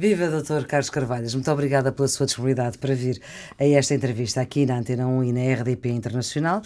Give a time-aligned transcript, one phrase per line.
[0.00, 0.64] Viva, Dr.
[0.64, 3.20] Carlos Carvalhas, muito obrigada pela sua disponibilidade para vir
[3.58, 6.62] a esta entrevista aqui na Antena 1 e na RDP Internacional.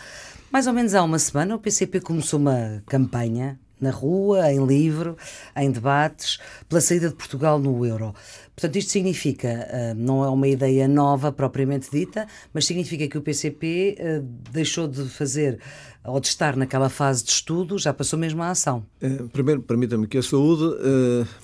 [0.53, 5.17] Mais ou menos há uma semana o PCP começou uma campanha na rua, em livro,
[5.57, 8.15] em debates, pela saída de Portugal no euro.
[8.55, 13.21] Portanto, isto significa, uh, não é uma ideia nova propriamente dita, mas significa que o
[13.21, 14.23] PCP eh,
[14.53, 15.59] deixou de fazer
[16.05, 18.87] ou de estar naquela fase de estudo, já passou mesmo à ação.
[19.03, 20.77] Uh, primeiro, permita-me que a saúde,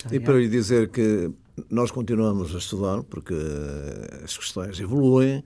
[0.09, 1.29] e para lhe dizer que
[1.69, 3.35] nós continuamos a estudar, porque
[4.23, 5.43] as questões evoluem,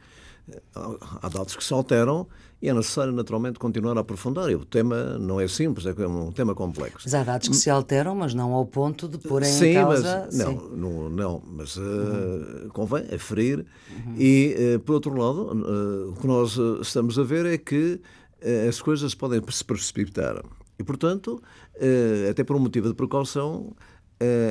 [1.22, 2.27] há dados que se alteram,
[2.62, 4.49] e é necessário, naturalmente, continuar a aprofundar.
[4.49, 7.02] E o tema não é simples, é um tema complexo.
[7.03, 10.23] Mas há dados que se alteram, mas não ao ponto de sim, em causa...
[10.25, 10.70] Mas, não, sim.
[10.75, 12.70] não, não, mas uh, uhum.
[12.70, 13.66] convém aferir.
[13.89, 14.16] Uhum.
[14.17, 18.02] E, uh, por outro lado, uh, o que nós estamos a ver é que
[18.67, 20.41] as coisas podem se precipitar.
[20.77, 21.41] E, portanto,
[22.30, 23.75] até por um motivo de precaução,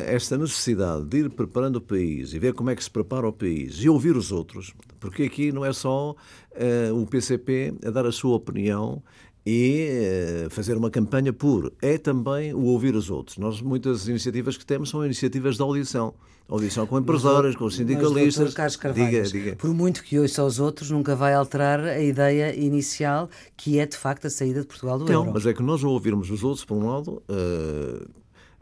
[0.06, 3.32] esta necessidade de ir preparando o país e ver como é que se prepara o
[3.32, 8.06] país e ouvir os outros, porque aqui não é só uh, o PCP a dar
[8.06, 9.02] a sua opinião
[9.46, 11.72] e uh, fazer uma campanha por.
[11.82, 13.36] É também o ouvir os outros.
[13.36, 16.14] Nós, muitas iniciativas que temos são iniciativas de audição.
[16.46, 18.54] Audição com empresários, com sindicalistas.
[18.54, 19.56] Mas, Carlos diga, diga.
[19.56, 23.96] Por muito que ouça aos outros, nunca vai alterar a ideia inicial, que é de
[23.96, 25.30] facto a saída de Portugal do não, euro.
[25.32, 28.06] mas é que nós ao ouvirmos os outros, por um lado, uh,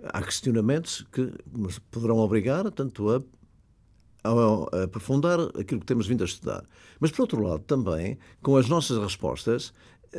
[0.04, 3.22] há questionamentos que nos poderão obrigar tanto a
[4.24, 6.64] a aprofundar aquilo que temos vindo a estudar.
[7.00, 9.72] Mas, por outro lado, também, com as nossas respostas,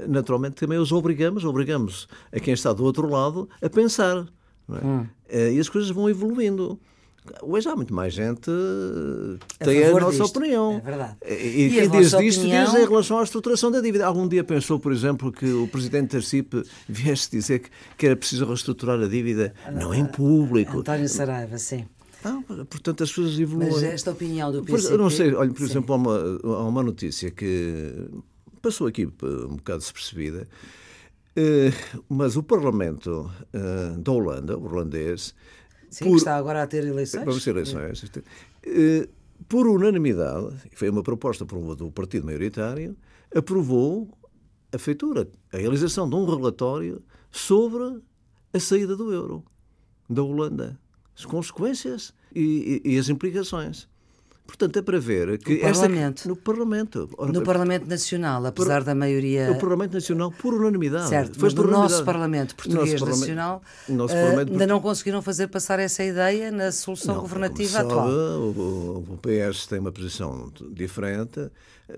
[0.08, 4.28] naturalmente também os obrigamos, obrigamos a quem está do outro lado a pensar.
[4.70, 4.86] É?
[4.86, 5.08] Hum.
[5.30, 6.80] Eh, e as coisas vão evoluindo.
[7.42, 8.52] Hoje há muito mais gente
[9.60, 10.38] que tem a, a nossa disto.
[10.38, 10.74] opinião.
[10.74, 11.16] É verdade.
[11.26, 12.66] E, quem diz disto opinião...
[12.66, 14.06] diz em relação à estruturação da dívida.
[14.06, 18.16] Algum dia pensou, por exemplo, que o presidente da CIP viesse dizer que, que era
[18.16, 19.54] preciso reestruturar a dívida?
[19.72, 20.80] Não em público.
[20.80, 21.86] António Saraiva, sim.
[22.24, 23.72] Não, portanto, as coisas evoluem.
[23.72, 24.94] Mas esta opinião do PCP...
[24.94, 25.72] Eu não sei, olha, por Sim.
[25.72, 28.10] exemplo, há uma, há uma notícia que
[28.62, 30.48] passou aqui um bocado despercebida,
[31.36, 31.74] eh,
[32.08, 35.34] mas o Parlamento eh, da Holanda, o holandês...
[35.94, 37.24] Sim, por, que está agora a ter eleições.
[37.24, 38.04] Vamos ter eleições.
[38.66, 39.08] Eh,
[39.48, 42.98] por unanimidade, foi uma proposta do partido maioritário,
[43.36, 44.10] aprovou
[44.72, 47.02] a feitura, a realização de um relatório
[47.32, 48.02] sobre
[48.52, 49.44] a saída do euro
[50.10, 50.80] da Holanda
[51.16, 53.88] as consequências e, e, e as implicações.
[54.46, 56.28] Portanto, é para ver que no Parlamento.
[56.28, 57.10] no Parlamento.
[57.34, 59.48] No Parlamento Nacional, apesar por, da maioria.
[59.48, 61.08] No Parlamento Nacional, por unanimidade.
[61.08, 65.48] Certo, Foi mas no nosso Parlamento Português nosso Nacional nosso uh, ainda não conseguiram fazer
[65.48, 68.10] passar essa ideia na solução não, governativa atual.
[68.10, 71.50] o, o PS tem uma posição diferente.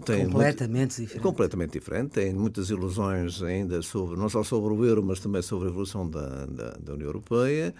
[0.04, 1.24] Tem completamente muito, diferente.
[1.24, 2.10] Completamente diferente.
[2.12, 6.08] Tem muitas ilusões ainda sobre, não só sobre o euro, mas também sobre a evolução
[6.10, 7.74] da, da, da União Europeia.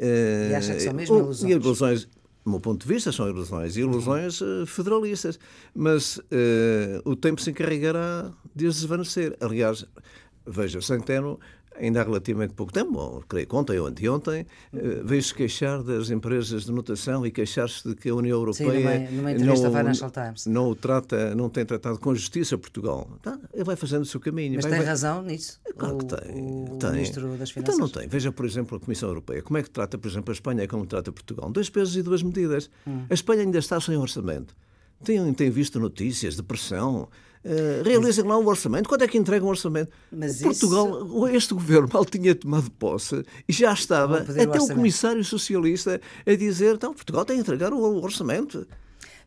[0.00, 1.50] E acha que são mesmo ilusões?
[1.50, 2.08] ilusões
[2.46, 5.36] do meu ponto de vista, são ilusões, e ilusões uh, federalistas.
[5.74, 6.22] Mas uh,
[7.04, 9.36] o tempo se encarregará de as desvanecer.
[9.40, 9.84] Aliás,
[10.46, 11.40] veja, Centeno
[11.78, 14.42] ainda há relativamente pouco tempo, creio que ontem ou anteontem,
[14.72, 19.16] uh, veio-se queixar das empresas de notação e queixar-se de que a União Europeia Sim,
[19.16, 19.92] numa, numa não,
[20.46, 23.08] não o trata, não tem tratado com justiça Portugal.
[23.22, 24.54] Tá, ele vai fazendo o seu caminho.
[24.56, 24.88] Mas vai, tem vai...
[24.88, 25.60] razão nisso?
[25.66, 26.42] É claro que tem.
[26.42, 26.92] O, tem.
[26.92, 27.74] Ministro das Finanças?
[27.74, 28.08] Então não tem.
[28.08, 29.42] Veja, por exemplo, a Comissão Europeia.
[29.42, 31.50] Como é que trata, por exemplo, a Espanha e como trata Portugal?
[31.50, 32.70] Dois pesos e duas medidas.
[32.86, 33.04] Hum.
[33.08, 34.54] A Espanha ainda está sem orçamento.
[35.04, 37.08] Tem, tem visto notícias de pressão
[37.46, 38.88] Uh, realizem lá um orçamento.
[38.88, 39.92] Quando é que entregam um orçamento?
[40.10, 41.28] Mas Portugal, isso...
[41.28, 46.34] este governo mal tinha tomado posse e já estava até o, o comissário socialista a
[46.34, 48.66] dizer então Portugal tem que entregar o orçamento.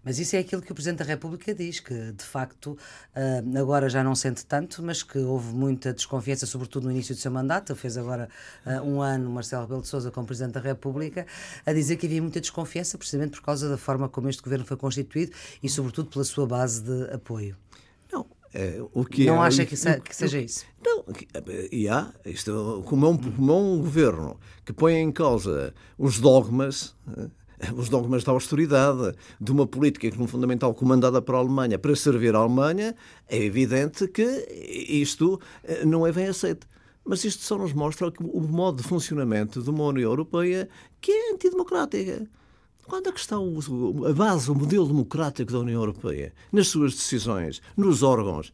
[0.04, 2.78] Mas isso é aquilo que o Presidente da República diz, que de facto
[3.16, 7.20] uh, agora já não sente tanto, mas que houve muita desconfiança, sobretudo no início do
[7.22, 7.76] seu mandato.
[7.76, 8.30] Fez agora
[8.66, 11.26] uh, um ano, Marcelo Rebelo de Sousa, como Presidente da República,
[11.66, 14.78] a dizer que havia muita desconfiança, precisamente por causa da forma como este governo foi
[14.78, 17.58] constituído e, sobretudo, pela sua base de apoio.
[18.54, 20.66] Não, é, o que não é, acha que, se, que, seja isso?
[20.84, 21.06] Não,
[21.72, 26.20] e há, isto, como, é um, como é um governo que põe em causa os
[26.20, 31.40] dogmas, eh, os dogmas da austeridade, de uma política que, no fundamental, comandada para a
[31.40, 32.96] Alemanha para servir a Alemanha,
[33.28, 34.24] é evidente que
[34.90, 36.68] isto eh, não é bem aceito.
[37.06, 40.70] Mas isto só nos mostra o modo de funcionamento de uma União Europeia
[41.02, 42.28] que é antidemocrática.
[42.90, 46.34] Quando é que está a base, o modelo democrático da União Europeia?
[46.52, 48.52] Nas suas decisões, nos órgãos.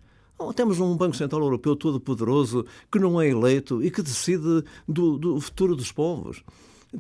[0.54, 5.18] temos um Banco Central Europeu todo poderoso que não é eleito e que decide do,
[5.18, 6.44] do futuro dos povos.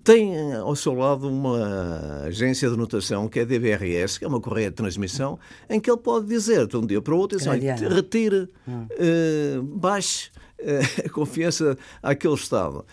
[0.01, 4.27] Tem eh, ao seu lado uma agência de notação que é a DBRS, que é
[4.29, 5.37] uma correia de transmissão,
[5.69, 8.87] em que ele pode dizer de um dia para o outro, assim, retire, hum.
[8.91, 10.31] uh, baixe
[11.05, 12.85] a confiança àquele Estado.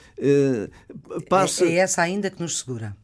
[1.29, 1.65] Passa...
[1.65, 2.97] É, é essa ainda que nos segura.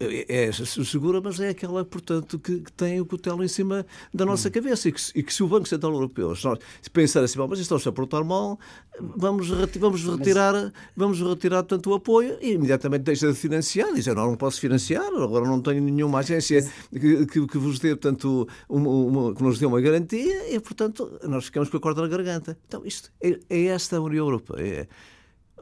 [0.00, 4.24] É, é segura, mas é aquela, portanto, que, que, tem o cutelo em cima da
[4.24, 4.52] nossa hum.
[4.52, 6.46] cabeça e que, e que, se o Banco Central Europeu se,
[6.92, 8.58] pensar assim, mas isto está a portar mal,
[9.00, 10.72] vamos, vamos retirar, mas...
[10.96, 13.92] vamos retirar tanto o apoio e imediatamente deixa de financiar.
[13.92, 17.78] Diz, eu não, não posso financiar, agora não tenho nenhuma agência que, que, que vos
[17.78, 21.80] dê, portanto, uma, uma, que nos dê uma garantia e, portanto, nós ficamos com a
[21.80, 22.56] corda na garganta.
[22.66, 24.88] Então, isto é, é esta a União Europeia.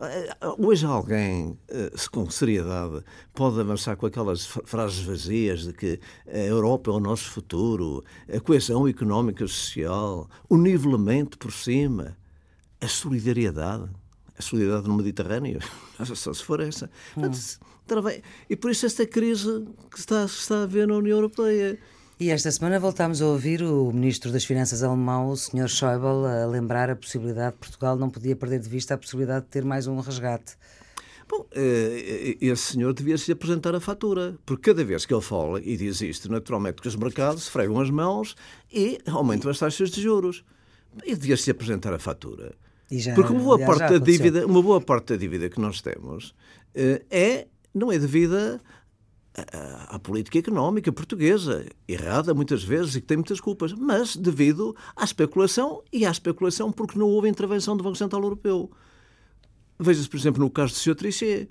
[0.03, 3.05] É, hoje alguém, eh, com seriedade,
[3.35, 8.03] pode avançar com aquelas frases vazias de que a Europa é o nosso futuro,
[8.35, 12.17] a coesão económica e social, o nivelamento por cima,
[12.81, 13.91] a solidariedade,
[14.39, 15.61] a solidariedade no Mediterrâneo,
[16.03, 16.91] só se for essa.
[17.15, 17.31] Hum.
[18.49, 21.79] E por isso esta crise que está, está a haver na União Europeia.
[22.21, 25.71] E esta semana voltámos a ouvir o Ministro das Finanças alemão, o Sr.
[25.71, 29.51] Schäuble, a lembrar a possibilidade de Portugal não podia perder de vista a possibilidade de
[29.51, 30.55] ter mais um resgate.
[31.27, 35.79] Bom, eh, esse senhor devia-se apresentar a fatura, porque cada vez que ele fala e
[35.79, 38.37] diz isto, naturalmente que os mercados fregam as mãos
[38.71, 40.45] e aumentam as taxas de juros.
[41.07, 42.53] E devia-se apresentar a fatura.
[43.15, 46.35] Porque uma boa, parte da dívida, uma boa parte da dívida que nós temos
[46.75, 48.61] eh, é, não é devida
[49.89, 55.05] à política económica portuguesa, errada muitas vezes e que tem muitas culpas, mas devido à
[55.05, 58.71] especulação e à especulação porque não houve intervenção do Banco Central Europeu.
[59.79, 60.95] Veja-se, por exemplo, no caso do Sr.
[60.95, 61.49] Trichet,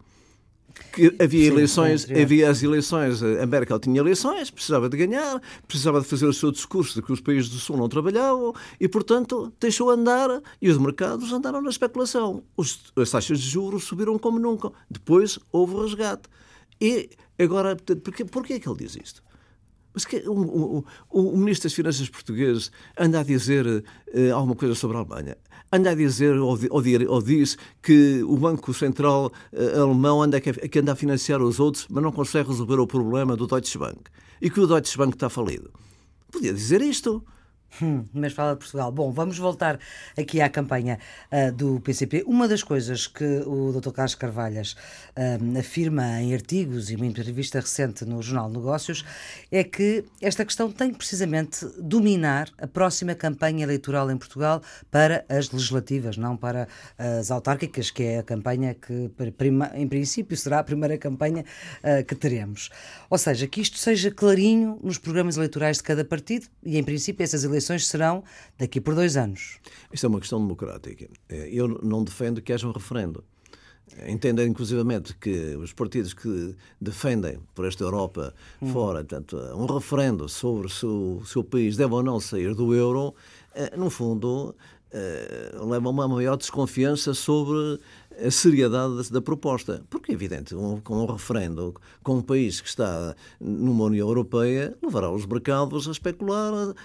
[0.94, 6.00] que havia Sim, eleições, havia as eleições, a Merkel tinha eleições, precisava de ganhar, precisava
[6.00, 9.52] de fazer o seu discurso de que os países do Sul não trabalhavam e, portanto,
[9.60, 12.44] deixou andar e os mercados andaram na especulação.
[12.56, 14.72] Os, as taxas de juros subiram como nunca.
[14.90, 16.30] Depois houve o resgate.
[16.82, 17.10] E
[17.44, 19.24] agora, porquê, porquê é que ele diz isto?
[19.94, 24.76] Mas que, o, o, o, Ministro das Finanças português anda a dizer uh, alguma coisa
[24.76, 25.36] sobre a Alemanha.
[25.72, 30.80] Anda a dizer ou, ou, ou diz que o Banco Central uh, alemão anda, que
[30.80, 34.02] anda a financiar os outros, mas não consegue resolver o problema do Deutsche Bank.
[34.42, 35.72] E que o Deutsche Bank está falido.
[36.32, 37.24] Podia dizer isto.
[37.82, 38.92] Hum, mas fala de Portugal.
[38.92, 39.80] Bom, vamos voltar
[40.18, 41.00] aqui à campanha
[41.32, 42.24] uh, do PCP.
[42.26, 43.92] Uma das coisas que o Dr.
[43.92, 49.06] Carlos Carvalhas uh, afirma em artigos e uma entrevista recente no Jornal Negócios
[49.52, 55.50] é que esta questão tem precisamente dominar a próxima campanha eleitoral em Portugal para as
[55.52, 56.68] legislativas, não para
[56.98, 59.12] as autárquicas, que é a campanha que,
[59.76, 61.46] em princípio, será a primeira campanha
[61.84, 62.70] uh, que teremos.
[63.10, 67.24] Ou seja, que isto seja clarinho nos programas eleitorais de cada partido e, em princípio,
[67.24, 68.24] essas eleições eleições serão
[68.58, 69.60] daqui por dois anos.
[69.92, 71.08] Isto é uma questão democrática.
[71.28, 73.24] Eh, eu não defendo que haja um referendo.
[74.08, 78.72] Entendo, inclusivamente, que os partidos que defendem por esta Europa hum.
[78.72, 83.16] fora, portanto, um referendo sobre se o seu país deve ou não sair do euro,
[83.54, 84.56] eh, no fundo,
[84.92, 87.80] eh, leva a uma maior desconfiança sobre
[88.26, 89.84] a seriedade da proposta.
[89.90, 94.76] Porque é evidente, um, com um referendo, com um país que está numa União Europeia,
[94.82, 96.76] levará os mercados a especular uh,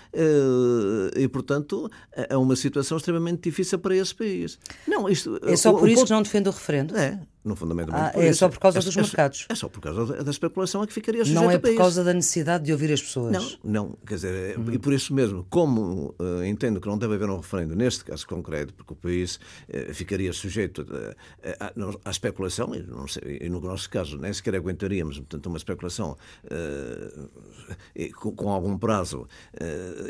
[1.16, 4.58] e, portanto, é uma situação extremamente difícil para esse país.
[4.86, 6.06] Não, isto, é só por o, isso ponto...
[6.06, 6.96] que não defende o referendo?
[6.96, 9.46] É, no fundamento ah, é só por causa é, dos é, mercados.
[9.50, 12.02] É só por causa da, da especulação a que ficaria sujeito Não é por causa
[12.02, 13.32] da necessidade de ouvir as pessoas.
[13.62, 13.98] Não, não.
[14.06, 14.72] Quer dizer, uhum.
[14.72, 18.26] e por isso mesmo, como uh, entendo que não deve haver um referendo neste caso
[18.26, 19.36] concreto, porque o país
[19.68, 20.86] uh, ficaria sujeito
[21.60, 21.72] à,
[22.06, 26.16] à especulação, e, não sei, e, no nosso caso nem sequer aguentaríamos, portanto, uma especulação
[26.44, 27.28] uh,
[28.14, 29.28] com, com, algum prazo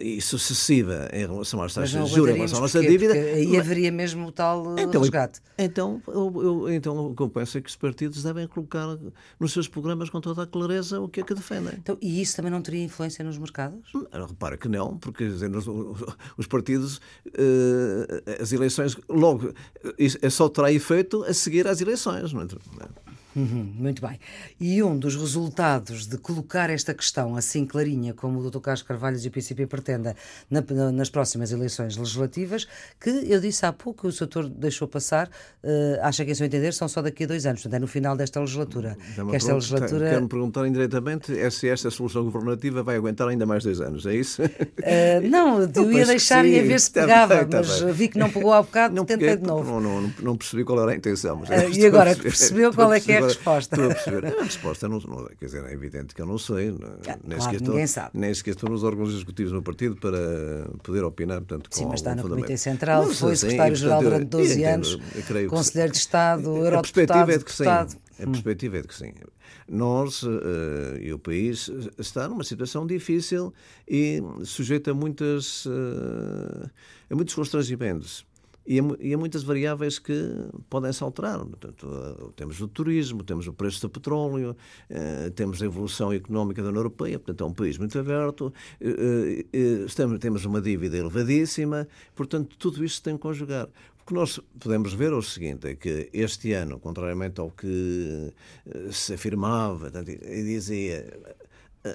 [0.01, 3.15] e sucessiva em relação às taxas de juros, em relação à nossa dívida.
[3.15, 3.59] Aí mas...
[3.59, 5.41] haveria mesmo o tal então, resgate.
[5.59, 8.87] Então, eu, eu, então eu penso é que os partidos devem colocar
[9.39, 11.75] nos seus programas com toda a clareza o que é que defendem.
[11.79, 13.95] Então, e isso também não teria influência nos mercados?
[13.95, 15.51] Hum, repara que não, porque dizer,
[16.37, 19.53] os partidos, uh, as eleições, logo,
[19.99, 22.33] é só terá efeito a seguir às eleições.
[22.33, 22.47] Não é?
[23.37, 24.19] Uhum, muito bem.
[24.61, 28.61] E um dos resultados de colocar esta questão assim clarinha, como o Dr.
[28.61, 30.15] Carlos Carvalhos e o PCP pretenda
[30.51, 32.67] na, na, nas próximas eleições legislativas,
[33.01, 34.49] que eu disse há pouco, que o Sr.
[34.49, 37.77] deixou passar, uh, acha que, a seu entender, são só daqui a dois anos, portanto
[37.77, 38.97] é no final desta legislatura.
[39.15, 40.11] Que esta legislatura...
[40.11, 44.15] Quero-me perguntar indiretamente é se esta solução governativa vai aguentar ainda mais dois anos, é
[44.15, 44.43] isso?
[44.43, 47.93] Uh, não, eu, ia deixar e a ver se tá pegava, bem, tá mas bem.
[47.93, 49.81] vi que não pegou há bocado, não tentei de novo.
[49.81, 51.37] Não, não, não, percebi qual era a intenção.
[51.37, 53.77] Mas uh, e agora percebeu qual é que é resposta.
[53.77, 54.27] Estou a perceber.
[54.27, 56.69] A resposta não, não, quer dizer, é evidente que eu não sei.
[56.71, 58.11] Ah, nem, claro, sequer estou, sabe.
[58.15, 60.19] nem sequer estou nos órgãos executivos no partido para
[60.83, 61.39] poder opinar.
[61.43, 64.99] Portanto, Sim, mas está no Comitê Central, não, foi secretário-geral durante 12 eu, anos,
[65.35, 67.65] eu conselheiro de Estado, eurodeputado, a perspectiva é de que sim.
[68.23, 69.13] A perspectiva é de que sim.
[69.69, 70.31] Nós uh,
[71.01, 73.53] e o país está numa situação difícil
[73.89, 76.71] e sujeito a, muitas, uh,
[77.11, 78.27] a muitos constrangimentos.
[78.67, 80.15] E há, e há muitas variáveis que
[80.71, 81.39] podem se alterar.
[81.39, 84.57] Portanto, temos o turismo, temos o preço do petróleo,
[85.35, 88.53] temos a evolução económica da União Europeia, portanto é um país muito aberto,
[89.87, 93.69] estamos, temos uma dívida elevadíssima, portanto tudo isto tem que conjugar.
[94.01, 98.33] O que nós podemos ver é o seguinte, é que este ano, contrariamente ao que
[98.91, 101.11] se afirmava e dizia,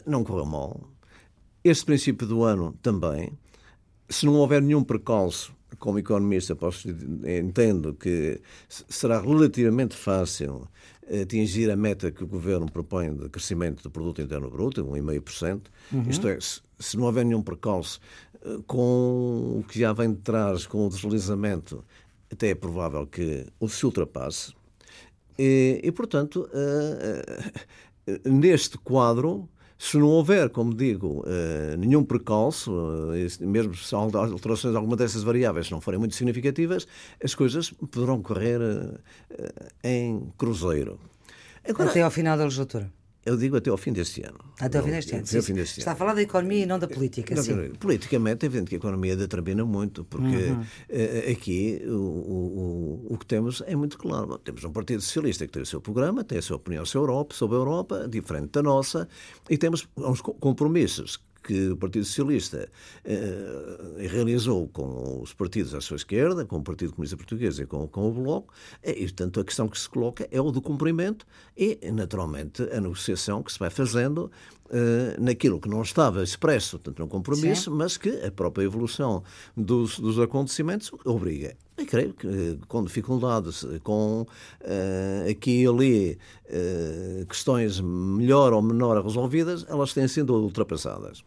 [0.08, 0.90] não correu mal.
[1.64, 3.32] Este princípio do ano também,
[4.08, 10.68] se não houver nenhum precalço como economista, posso, entendo que será relativamente fácil
[11.22, 15.62] atingir a meta que o governo propõe de crescimento do produto interno bruto, 1,5%.
[15.92, 16.10] Uhum.
[16.10, 18.00] Isto é, se não houver nenhum precalço
[18.44, 21.84] eh, com o que já vem de trás, com o deslizamento,
[22.32, 24.54] até é provável que o se ultrapasse.
[25.38, 29.50] E, e portanto, uh, neste quadro,
[29.81, 32.69] se não houver, como digo, eh, nenhum precalço,
[33.13, 36.86] eh, mesmo se alterações alguma dessas variáveis não forem muito significativas,
[37.24, 41.00] as coisas poderão correr eh, em cruzeiro.
[41.65, 42.91] Agora, Até ao final da legislatura.
[43.26, 44.40] Eu digo até ao fim deste ano.
[44.60, 45.26] Até ao fim deste ano.
[45.26, 45.96] Fim deste Está ano.
[45.96, 47.36] a falar da economia e não da política.
[47.36, 47.72] Não, sim.
[47.80, 50.64] Politicamente, é evidente que a economia determina muito, porque uhum.
[51.32, 54.38] aqui o, o, o, que temos é muito claro.
[54.38, 57.14] Temos um Partido Socialista que tem o seu programa, tem a sua opinião sobre a
[57.14, 59.08] Europa, sobre a Europa diferente da nossa,
[59.50, 62.70] e temos uns compromissos que o Partido Socialista
[63.03, 67.88] eh, realizou com os partidos à sua esquerda, com o Partido Comunista Português e com,
[67.88, 68.53] com o Bloco,
[68.84, 71.25] e, portanto, a questão que se coloca é o do cumprimento
[71.58, 74.32] e, naturalmente, a negociação que se vai fazendo
[74.72, 77.78] eh, naquilo que não estava expresso, tanto no compromisso, Sim.
[77.78, 79.24] mas que a própria evolução
[79.58, 81.56] dos, dos acontecimentos obriga.
[81.76, 88.62] Eu creio que eh, com dificuldades, com uh, aqui e ali uh, questões melhor ou
[88.62, 91.24] menor resolvidas, elas têm sido ultrapassadas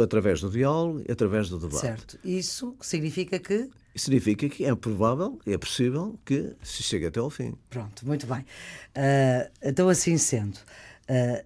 [0.00, 1.80] através do diálogo e através do debate.
[1.80, 2.18] Certo.
[2.22, 7.54] Isso significa que significa que é provável, é possível que se chegue até ao fim.
[7.68, 8.40] Pronto, muito bem.
[8.40, 11.44] Uh, então, assim sendo, uh,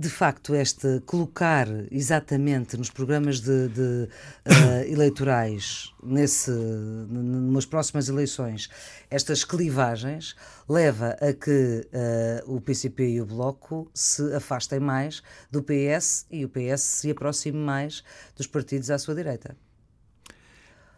[0.00, 4.08] de facto, este colocar exatamente nos programas de, de
[4.46, 8.70] uh, eleitorais, nesse, nas próximas eleições,
[9.10, 10.34] estas clivagens,
[10.66, 16.46] leva a que uh, o PCP e o Bloco se afastem mais do PS e
[16.46, 18.02] o PS se aproxime mais
[18.34, 19.54] dos partidos à sua direita.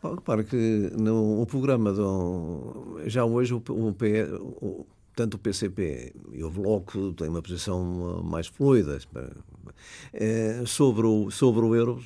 [0.00, 3.00] Repare que no programa do.
[3.06, 8.47] Já hoje o, o, o, tanto o PCP e o Bloco têm uma posição mais
[8.47, 8.99] fluida.
[10.12, 12.00] É, sobre, o, sobre o euro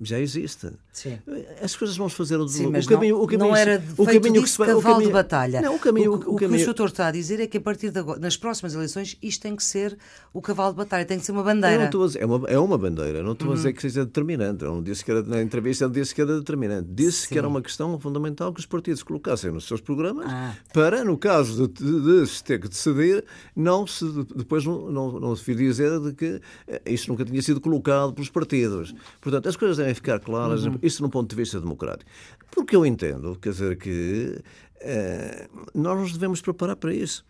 [0.00, 0.70] já existe.
[0.92, 1.18] Sim.
[1.60, 4.06] As coisas vão se fazer o, Sim, o caminho, não, o caminho, não era o
[4.06, 5.60] caminho que se vai, cavalo o caminho, de batalha.
[5.60, 7.58] Não, o caminho, o, o, o caminho, que o doutor está a dizer é que
[7.58, 9.98] a partir de agora, nas próximas eleições, isto tem que ser
[10.32, 11.88] o cavalo de batalha, tem que ser uma bandeira.
[11.88, 13.54] Dizer, é, uma, é uma bandeira, não estou uhum.
[13.54, 13.74] a dizer uhum.
[13.74, 14.64] que seja determinante.
[14.64, 16.88] Eu não disse que era, na entrevista eu disse que era determinante.
[16.90, 17.28] Disse Sim.
[17.28, 20.54] que era uma questão fundamental que os partidos colocassem nos seus programas ah.
[20.72, 24.04] para, no caso de, de, de, se ter que decidir, não se,
[24.34, 28.12] depois não, não, não se vir dizer de que eh, isto nunca tinha sido colocado
[28.12, 28.94] pelos partidos.
[29.20, 30.78] Portanto, as coisas devem ficar claras, uhum.
[30.82, 32.10] isto num ponto de vista democrático.
[32.50, 34.40] Porque eu entendo, quer dizer, que
[34.80, 37.24] eh, nós nos devemos preparar para isso.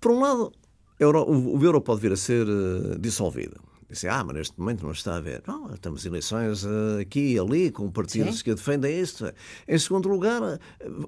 [0.00, 0.52] Por um lado,
[1.00, 3.60] o euro pode vir a ser uh, dissolvido.
[3.90, 5.42] Dizem, ah, mas neste momento não está a ver.
[5.46, 8.44] Não, estamos eleições uh, aqui e ali, com partidos Sim.
[8.44, 9.32] que defendem isto.
[9.66, 10.58] Em segundo lugar, uh,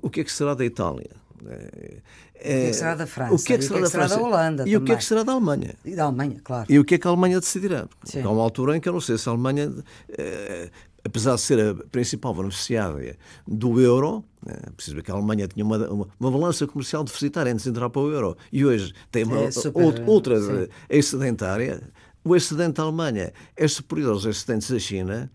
[0.00, 1.11] o que é que será da Itália?
[1.47, 2.00] É,
[2.35, 3.35] o que é que será da França?
[3.35, 4.62] O que é que será, que é que será da, da, Holanda?
[4.62, 4.76] E também.
[4.76, 5.75] o que é que será da Alemanha?
[5.85, 6.66] E da Alemanha, claro.
[6.68, 7.88] E o que é que a Alemanha decidirá?
[8.04, 8.23] Sim.
[8.23, 9.73] Há uma altura em que eu não sei se a Alemanha,
[10.16, 10.70] eh,
[11.04, 13.16] apesar de ser a principal beneficiária
[13.47, 17.64] do euro, é preciso que a Alemanha tinha uma, uma, uma, balança comercial deficitária antes
[17.64, 20.68] de entrar para o euro e hoje tem uma é super, outra sim.
[20.88, 21.82] excedentária.
[22.25, 25.30] O excedente da Alemanha é superior aos excedentes da China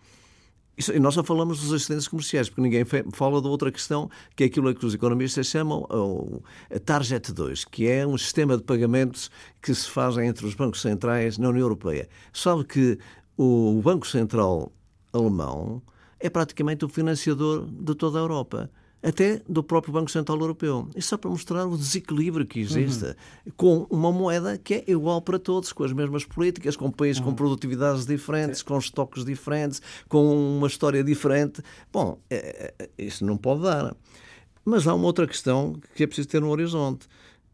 [0.77, 4.43] isso, e nós só falamos dos excedentes comerciais, porque ninguém fala de outra questão, que
[4.43, 5.87] é aquilo que os economistas chamam
[6.73, 10.81] a Target 2, que é um sistema de pagamentos que se fazem entre os bancos
[10.81, 12.09] centrais na União Europeia.
[12.33, 12.97] Sabe que
[13.37, 14.71] o Banco Central
[15.13, 15.81] alemão
[16.19, 18.69] é praticamente o financiador de toda a Europa
[19.05, 20.89] até do próprio Banco Central Europeu.
[20.95, 23.13] Isso só para mostrar o desequilíbrio que existe uhum.
[23.55, 27.27] com uma moeda que é igual para todos, com as mesmas políticas, com países uhum.
[27.27, 31.61] com produtividades diferentes, com estoques diferentes, com uma história diferente.
[31.93, 33.95] Bom, é, é, isso não pode dar.
[34.65, 37.07] Mas há uma outra questão que é preciso ter no horizonte.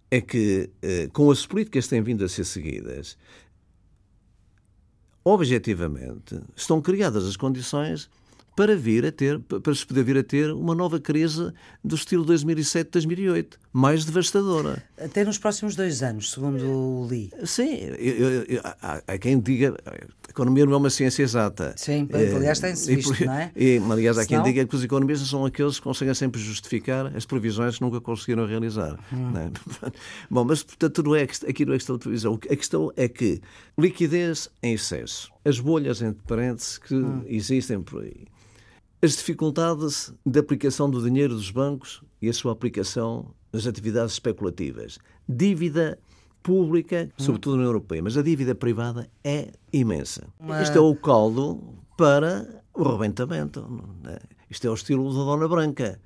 [0.09, 3.17] É que, eh, com as políticas que têm vindo a ser seguidas,
[5.23, 8.09] objetivamente, estão criadas as condições
[8.61, 11.51] para vir a ter, para se poder vir a ter uma nova crise
[11.83, 14.83] do estilo 2007-2008, mais devastadora.
[15.03, 17.31] Até nos próximos dois anos, segundo o Lee.
[17.43, 21.73] Sim, eu, eu, há, há, quem diga a economia não é uma ciência exata.
[21.75, 23.51] Sim, aliás tem-se visto, não é?
[23.55, 27.25] E, aliás, há quem diga que os economistas são aqueles que conseguem sempre justificar as
[27.25, 28.99] previsões que nunca conseguiram realizar.
[29.11, 29.33] Hum.
[29.35, 29.49] É?
[30.29, 32.39] Bom, mas portanto não é, aqui não é questão de previsão.
[32.47, 33.41] A questão é que
[33.75, 37.23] liquidez em excesso, as bolhas entre parênteses que hum.
[37.25, 38.27] existem por aí,
[39.01, 44.99] as dificuldades de aplicação do dinheiro dos bancos e a sua aplicação nas atividades especulativas,
[45.27, 45.97] dívida
[46.43, 50.27] pública, sobretudo na Europeia, mas a dívida privada é imensa.
[50.39, 50.61] Uma...
[50.61, 51.59] Isto é o caldo
[51.97, 53.65] para o rebentamento.
[54.05, 54.19] É?
[54.49, 55.99] Isto é o estilo da Dona Branca.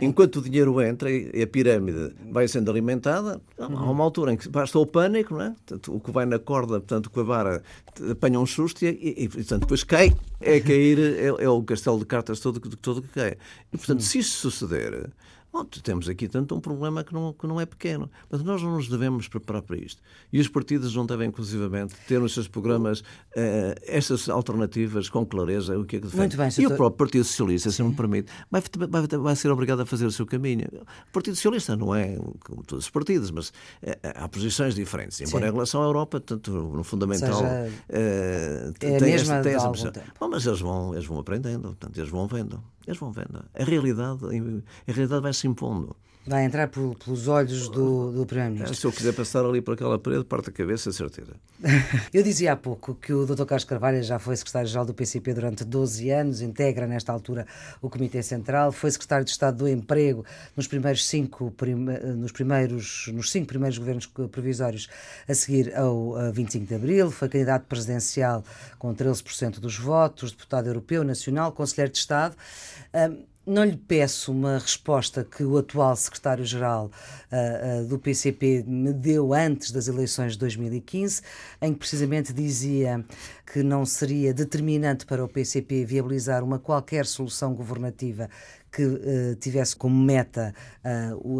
[0.00, 4.48] Enquanto o dinheiro entra e a pirâmide vai sendo alimentada, há uma altura em que
[4.48, 5.50] basta o pânico, não é?
[5.50, 7.62] Portanto, o que vai na corda, portanto, com a vara,
[8.10, 10.14] apanha um susto e, e, e portanto, depois cai.
[10.40, 13.36] É cair, é, é, o castelo de cartas todo, todo que cai.
[13.72, 15.10] E, portanto, se isso suceder,
[15.56, 18.10] Bom, temos aqui tanto um problema que não, que não é pequeno.
[18.30, 20.02] Mas nós não nos devemos preparar para isto.
[20.30, 23.04] E os partidos não devem, inclusivamente, ter nos seus programas uh,
[23.86, 27.70] estas alternativas com clareza, o que é que Muito bem, E o próprio Partido Socialista,
[27.70, 30.66] se me permite, vai, vai, vai, ser obrigado a fazer o seu caminho.
[31.08, 33.52] O Partido Socialista não é como todos os partidos, mas uh,
[34.14, 35.18] há posições diferentes.
[35.22, 35.50] Embora Sim.
[35.50, 37.32] em relação à Europa, tanto no fundamental.
[37.32, 39.72] Seja, uh, é tem, esta, tem essa
[40.20, 42.62] Bom, mas eles vão, eles vão aprendendo, portanto, eles vão vendo.
[42.86, 43.44] Eles vão vendo.
[43.54, 45.96] A realidade, a realidade vai se impondo.
[46.26, 48.74] Vai entrar por, pelos olhos do, do Primeiro-Ministro.
[48.74, 51.34] Se eu quiser passar ali por aquela parede, parte a cabeça, certeza.
[52.12, 53.44] eu dizia há pouco que o Dr.
[53.44, 57.46] Carlos Carvalho já foi secretário-geral do PCP durante 12 anos, integra nesta altura
[57.80, 60.24] o Comitê Central, foi secretário de Estado do Emprego
[60.56, 61.54] nos primeiros cinco,
[62.16, 64.88] nos primeiros, nos cinco primeiros governos provisórios
[65.28, 68.44] a seguir ao 25 de Abril, foi candidato presidencial
[68.78, 72.34] com 13% dos votos, deputado europeu, nacional, conselheiro de Estado.
[72.92, 76.90] Um, não lhe peço uma resposta que o atual secretário-geral
[77.30, 81.22] uh, uh, do PCP me deu antes das eleições de 2015,
[81.62, 83.04] em que precisamente dizia
[83.52, 88.28] que não seria determinante para o PCP viabilizar uma qualquer solução governativa
[88.72, 90.52] que uh, tivesse como meta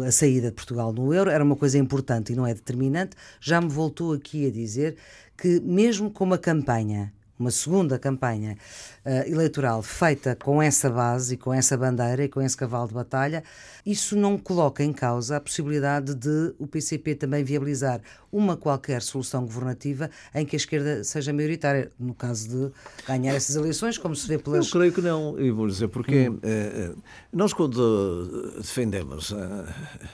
[0.05, 1.29] a saída de Portugal no euro.
[1.29, 3.17] Era uma coisa importante e não é determinante.
[3.41, 4.95] Já me voltou aqui a dizer
[5.37, 8.57] que, mesmo com uma campanha uma segunda campanha
[9.05, 12.93] uh, eleitoral feita com essa base e com essa bandeira e com esse cavalo de
[12.93, 13.43] batalha,
[13.85, 18.01] isso não coloca em causa a possibilidade de o PCP também viabilizar
[18.37, 22.71] uma qualquer solução governativa em que a esquerda seja maioritária, no caso de
[23.07, 24.65] ganhar essas eleições, como se vê pelas.
[24.65, 26.39] Eu creio que não, e vou dizer porque hum.
[26.43, 26.91] eh,
[27.33, 29.33] nós, quando defendemos.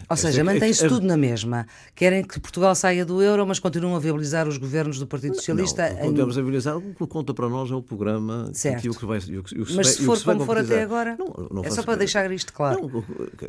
[0.10, 1.68] Ou seja, mantém-se tudo na mesma.
[1.96, 5.90] Querem que Portugal saia do euro, mas continuam a viabilizar os governos do Partido Socialista.
[5.90, 6.40] Não, continuamos em...
[6.40, 8.90] a viabilizar conta para nós é o programa certo.
[8.90, 9.20] o que vai.
[9.20, 11.84] O que, o que Mas se, for como for até agora, não, não é só
[11.84, 12.90] para deixar isto claro.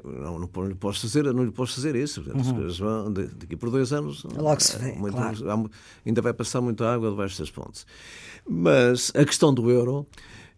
[0.04, 2.20] Não, não, não, lhe posso fazer, não lhe posso fazer isso.
[2.20, 3.12] Uhum.
[3.12, 4.24] Daqui por dois anos.
[4.36, 5.70] Logo se vê, muito, claro.
[6.04, 7.86] Ainda vai passar muita água debaixo das pontes.
[8.48, 10.06] Mas a questão do euro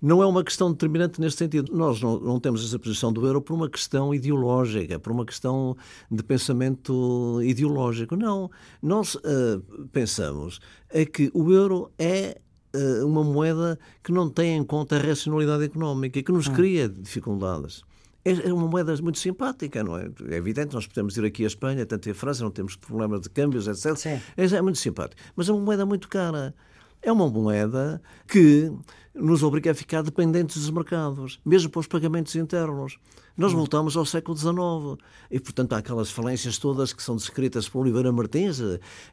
[0.00, 1.72] não é uma questão determinante neste sentido.
[1.74, 5.76] Nós não, não, temos essa posição do euro por uma questão ideológica, por uma questão
[6.10, 8.16] de pensamento ideológico.
[8.16, 8.50] Não.
[8.82, 9.60] Nós uh,
[9.92, 12.40] pensamos é que o euro é
[12.76, 16.52] eh, uma moeda que não tem em conta a racionalidade económica e que nos hum.
[16.52, 17.82] cria dificuldades.
[18.26, 20.10] É, é uma moeda muito simpática, não é?
[20.28, 23.30] É evidente, nós podemos ir aqui à Espanha, tanto a França, não temos problemas de
[23.30, 23.96] câmbios, etc.
[23.96, 24.20] Sim.
[24.36, 25.22] É, é muito simpático.
[25.36, 26.52] Mas é uma moeda muito cara.
[27.00, 28.72] É uma moeda que
[29.14, 32.98] nos obriga a ficar dependentes dos mercados, mesmo para os pagamentos internos.
[33.36, 33.58] Nós hum.
[33.58, 38.10] voltamos ao século XIX e, portanto, há aquelas falências todas que são descritas por Oliveira
[38.10, 38.60] Martins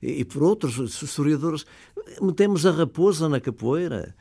[0.02, 1.68] e por outros historiadores.
[2.20, 4.16] Metemos a raposa na capoeira.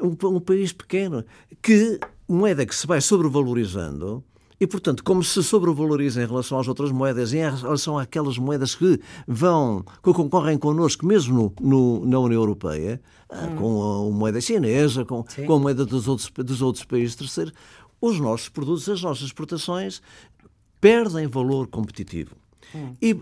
[0.00, 1.24] Um, um país pequeno
[1.60, 4.22] que moeda que se vai sobrevalorizando
[4.60, 8.74] e, portanto, como se sobrevaloriza em relação às outras moedas e em relação àquelas moedas
[8.74, 13.56] que vão, que concorrem connosco, mesmo no, no na União Europeia, ah, hum.
[13.56, 17.52] com a moeda chinesa, com, com a moeda dos outros, dos outros países terceiros,
[18.00, 20.02] os nossos produtos, as nossas exportações
[20.80, 22.34] perdem valor competitivo.
[22.74, 22.94] Hum.
[23.00, 23.16] E,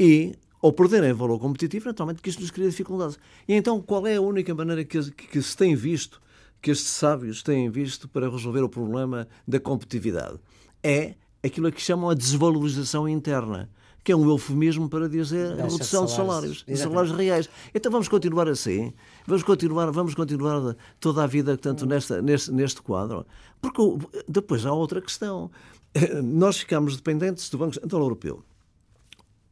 [0.00, 3.18] e, ao perderem valor competitivo, naturalmente que isto nos cria dificuldades.
[3.46, 6.20] E então, qual é a única maneira que, que se tem visto,
[6.60, 10.38] que estes sábios têm visto para resolver o problema da competitividade?
[10.82, 13.70] É aquilo que chamam a desvalorização interna,
[14.02, 17.48] que é um eufemismo para dizer a redução de salários, de salários reais.
[17.74, 18.92] Então vamos continuar assim,
[19.26, 23.26] vamos continuar, vamos continuar toda a vida tanto nesta, neste, neste quadro,
[23.60, 23.82] porque
[24.26, 25.50] depois há outra questão.
[26.22, 28.42] Nós ficamos dependentes do Banco Central Europeu.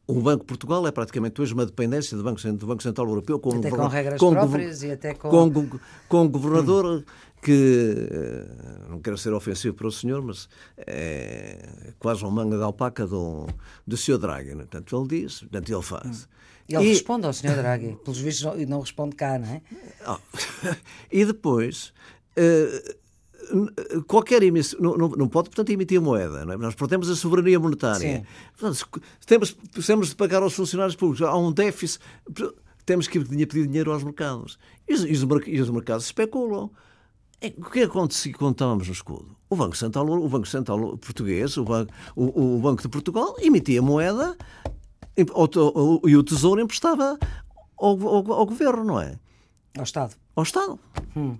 [0.07, 3.39] o Banco de Portugal é praticamente hoje uma dependência do Banco, do Banco Central Europeu
[3.39, 5.29] com, até com regras com, próprias e até com...
[5.29, 7.03] Com, com governador hum.
[7.41, 12.63] que, eh, não quero ser ofensivo para o senhor, mas é quase uma manga de
[12.63, 13.47] alpaca do,
[13.85, 14.49] do senhor Draghi.
[14.55, 14.65] Né?
[14.69, 16.23] Portanto, ele diz, portanto, ele faz.
[16.23, 16.37] Hum.
[16.69, 16.87] Ele e...
[16.89, 19.61] responde ao senhor Draghi, pelos vistos não, responde cá, não é?
[20.07, 20.17] Oh.
[21.11, 21.93] e depois...
[22.37, 22.97] Uh,
[24.07, 26.41] qualquer emissão, não, não, não, pode, portanto, emitir moeda.
[26.41, 26.57] É?
[26.57, 28.25] Nós perdemos a soberania monetária.
[28.57, 31.25] Portanto, temos, temos de pagar aos funcionários públicos.
[31.25, 32.03] Há um déficit.
[32.85, 34.57] Temos que pedir dinheiro aos mercados.
[34.87, 36.69] E os, e os mercados especulam.
[37.57, 39.37] O que aconteceu quando estávamos no escudo?
[39.47, 43.81] O Banco Central, o Banco Central português, o Banco, o, o Banco de Portugal, emitia
[43.81, 44.35] moeda
[45.15, 47.17] e o Tesouro emprestava
[47.77, 49.19] ao, ao, ao governo, não é?
[49.77, 50.15] Ao Estado.
[50.35, 50.79] Ao Estado.
[51.15, 51.37] Hum.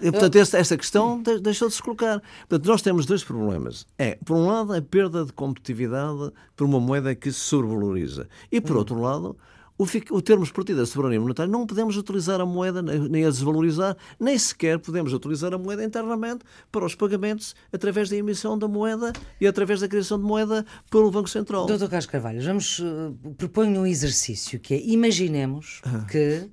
[0.00, 2.22] E, portanto, esta, esta questão deixou de se colocar.
[2.48, 3.86] Portanto, nós temos dois problemas.
[3.98, 8.28] É, por um lado, a perda de competitividade por uma moeda que se sobrevaloriza.
[8.50, 8.78] E, por hum.
[8.78, 9.36] outro lado,
[9.80, 13.96] o, o termos partido da soberania monetária, não podemos utilizar a moeda nem a desvalorizar,
[14.18, 19.10] nem sequer podemos utilizar a moeda internamente para os pagamentos através da emissão da moeda
[19.40, 21.64] e através da criação de moeda pelo Banco Central.
[21.64, 26.04] Doutor Carlos Carvalho, vamos, uh, proponho um exercício que é, imaginemos ah.
[26.10, 26.50] que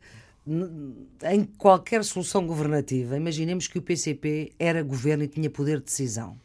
[1.29, 6.39] em qualquer solução governativa, imaginemos que o PCP era governo e tinha poder de decisão.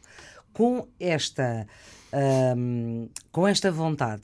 [0.51, 1.65] Com esta,
[3.31, 4.23] com esta vontade,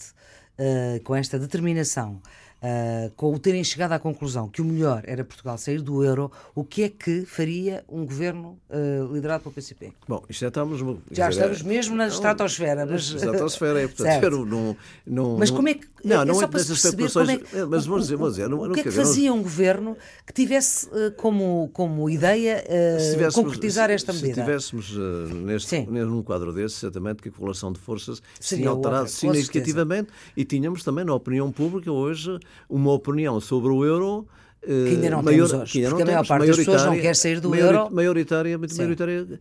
[0.59, 2.21] uh, com esta determinação,
[2.61, 6.31] uh, com o terem chegado à conclusão que o melhor era Portugal sair do euro,
[6.53, 9.93] o que é que faria um governo uh, liderado pelo PCP?
[10.07, 10.79] Bom, já estamos.
[11.11, 12.85] Já dizer, estamos mesmo na estratosfera.
[12.85, 13.09] Mas...
[13.09, 15.87] Estratosfera, é, portanto, não, não, Mas como é que.
[16.03, 18.79] Não, não é, como é que, é, mas vou dizer, vou dizer, não, o que
[18.79, 24.33] é que fazia um governo que tivesse uh, como, como ideia uh, concretizar esta medida?
[24.33, 28.69] Se estivéssemos uh, neste, num quadro desse, certamente que a correlação de forças se tinha
[28.69, 34.27] alterado significativamente e tínhamos também na opinião pública hoje uma opinião sobre o euro
[34.61, 37.39] que ainda não maior, temos hoje, porque a maior parte das pessoas não quer sair
[37.39, 37.89] do euro.
[37.91, 39.39] Maioritária, maioritária.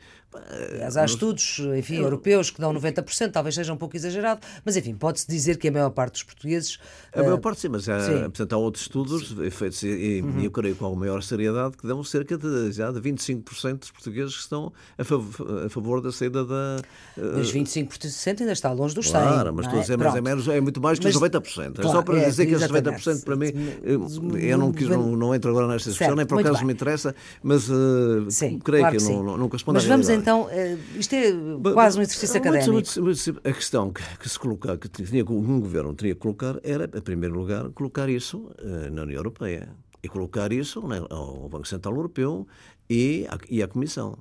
[0.71, 4.77] Aliás, há estudos, enfim, eu, europeus que dão 90%, talvez seja um pouco exagerado, mas
[4.77, 6.79] enfim, pode-se dizer que a maior parte dos portugueses.
[7.15, 8.21] A maior parte sim, mas há, sim.
[8.21, 10.41] Portanto, há outros estudos feitos, e, uhum.
[10.41, 14.35] eu creio com a maior seriedade, que dão cerca de, já de 25% dos portugueses
[14.35, 16.77] que estão a favor, a favor da saída da.
[17.17, 19.11] Mas 25% ainda está longe dos 100%.
[19.11, 21.53] Claro, mas estou a dizer, mas é, menos, é muito mais que os 90%.
[21.55, 23.53] Claro, é só para é, dizer que esses 90% para mim,
[23.83, 24.89] eu não quis.
[24.89, 28.83] Não, não entro agora nesta discussão, nem por acaso me interessa, mas uh, sim, creio
[28.83, 31.33] claro que, que não, não, não corresponde Mas vamos então, uh, isto é
[31.73, 32.73] quase um exercício académico.
[32.73, 36.59] Muito, muito, a questão que, que, se colocar, que tinha, um governo teria que colocar
[36.63, 39.69] era, em primeiro lugar, colocar isso uh, na União Europeia
[40.03, 42.47] e colocar isso né, ao Banco Central Europeu
[42.89, 44.17] e à, e à Comissão.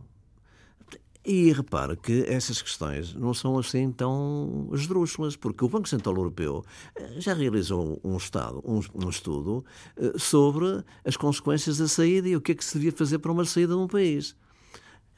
[1.30, 6.63] E repara que essas questões não são assim tão esdrúxulas, porque o Banco Central Europeu
[6.96, 9.66] eh, já realizou um, estado, um, um estudo
[9.98, 13.30] eh, sobre as consequências da saída e o que é que se devia fazer para
[13.30, 14.38] uma saída de um país.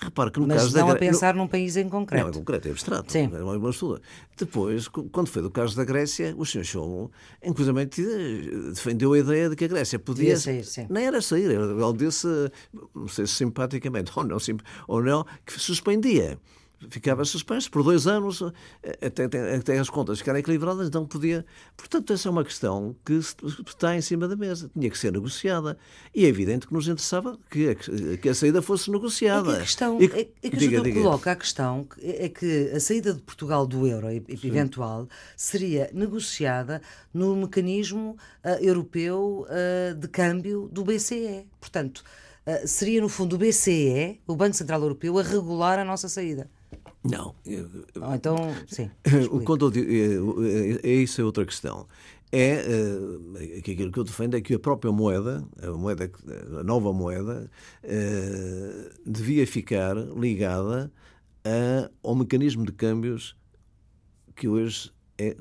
[0.01, 0.93] Repare que no Mas caso não da...
[0.93, 2.23] a pensar num país em concreto.
[2.23, 3.11] Não, em concreto, é abstrato.
[3.11, 3.29] Sim.
[3.33, 4.01] É uma estudo.
[4.37, 6.63] Depois, quando foi do caso da Grécia, o Sr.
[6.63, 7.09] Schauble,
[7.43, 7.85] inclusive,
[8.73, 10.37] defendeu a ideia de que a Grécia podia...
[10.37, 10.87] sair, sim.
[10.89, 12.27] Nem era sair, ele disse,
[12.95, 14.37] não sei se simpaticamente ou não,
[14.87, 16.39] ou não que suspendia
[16.89, 18.41] ficava suspenso por dois anos
[18.83, 21.45] eh, até, até, até, as contas ficarem equilibradas, então podia.
[21.75, 23.13] Portanto, essa é uma questão que
[23.67, 25.77] está em cima da mesa, tinha que ser negociada.
[26.13, 29.51] E é evidente que nos interessava que a, que a saída fosse negociada.
[29.51, 31.01] É que a questão, e, é, é que diga, diga.
[31.01, 36.81] coloca a questão é que a saída de Portugal do euro, eventual, seria negociada
[37.13, 41.47] no mecanismo uh, europeu uh, de câmbio do BCE.
[41.59, 42.03] Portanto,
[42.45, 46.49] uh, seria no fundo o BCE, o Banco Central Europeu, a regular a nossa saída.
[47.03, 47.33] Não.
[47.95, 48.35] Oh, então,
[48.67, 48.89] sim.
[49.45, 51.87] Quando eu, é, é, isso é outra questão.
[52.31, 56.11] É uh, que aquilo que eu defendo é que a própria moeda, a moeda,
[56.59, 57.49] a nova moeda,
[57.83, 60.91] uh, devia ficar ligada
[61.43, 63.35] a, ao mecanismo de câmbios
[64.35, 65.35] que hoje é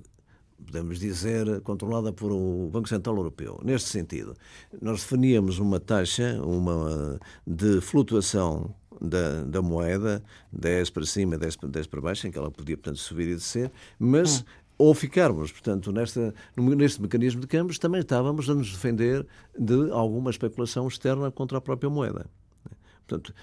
[0.64, 3.60] podemos dizer, controlada por o Banco Central Europeu.
[3.64, 4.34] Neste sentido,
[4.82, 11.86] nós definíamos uma taxa uma, de flutuação da, da moeda, 10 para cima, 10, 10
[11.86, 14.40] para baixo, em que ela podia, portanto, subir e descer, mas.
[14.40, 14.44] Hum
[14.78, 19.26] ou ficarmos, portanto, nesta, neste mecanismo de câmbios, também estávamos a nos defender
[19.58, 22.26] de alguma especulação externa contra a própria moeda.
[23.04, 23.34] Portanto,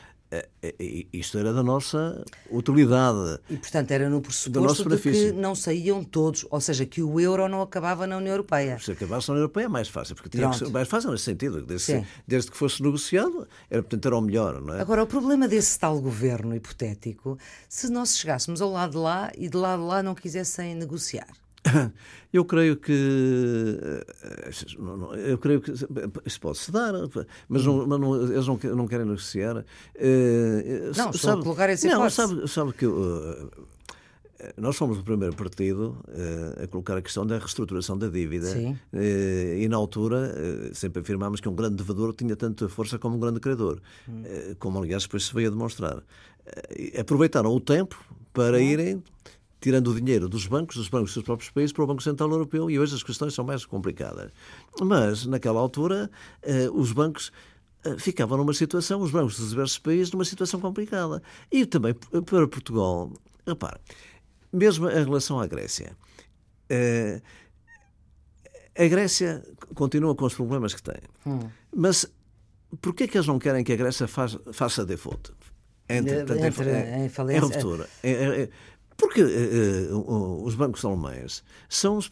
[1.14, 3.40] isto era da nossa utilidade.
[3.50, 7.48] E, portanto, era no pressuposto de que não saíam todos, ou seja, que o euro
[7.48, 8.78] não acabava na União Europeia.
[8.80, 11.24] Se acabasse na União Europeia é mais fácil, porque tinha que ser mais fácil nesse
[11.24, 11.62] sentido.
[11.62, 14.82] Desde, desde, que fosse negociado, era, portanto, era o melhor, não é?
[14.82, 17.38] Agora, o problema desse tal governo hipotético,
[17.70, 21.45] se nós chegássemos ao lado de lá e de lá de lá não quisessem negociar.
[22.34, 22.92] Eu creio que
[25.26, 26.92] eu creio que isso pode se dar,
[27.48, 29.56] mas, não, mas não, eles não, não querem negociar.
[29.56, 33.52] Não, sabe, estou colocar esse não, sabe, sabe que uh,
[34.58, 38.98] nós fomos o primeiro partido uh, a colocar a questão da reestruturação da dívida uh,
[39.58, 40.34] e na altura
[40.74, 44.24] sempre afirmámos que um grande devedor tinha tanta força como um grande credor, hum.
[44.60, 46.04] como aliás depois se veio a demonstrar.
[47.00, 47.98] aproveitaram o tempo
[48.34, 48.62] para hum.
[48.62, 49.04] irem
[49.60, 52.70] tirando o dinheiro dos bancos, dos bancos dos próprios países, para o Banco Central Europeu,
[52.70, 54.32] e hoje as questões são mais complicadas.
[54.82, 56.10] Mas, naquela altura,
[56.42, 57.32] eh, os bancos
[57.84, 61.22] eh, ficavam numa situação, os bancos dos diversos países, numa situação complicada.
[61.52, 63.12] E também para Portugal,
[63.46, 63.80] repare,
[64.52, 65.98] mesmo em relação à Grécia,
[66.70, 67.22] eh,
[68.78, 71.00] a Grécia continua com os problemas que tem.
[71.26, 71.40] Hum.
[71.74, 72.12] Mas
[72.82, 75.32] porquê que eles não querem que a Grécia faz, faça default?
[75.88, 77.88] Entre, entre, entre, em, em, em ruptura.
[78.98, 82.10] Porque uh, os bancos alemães são, os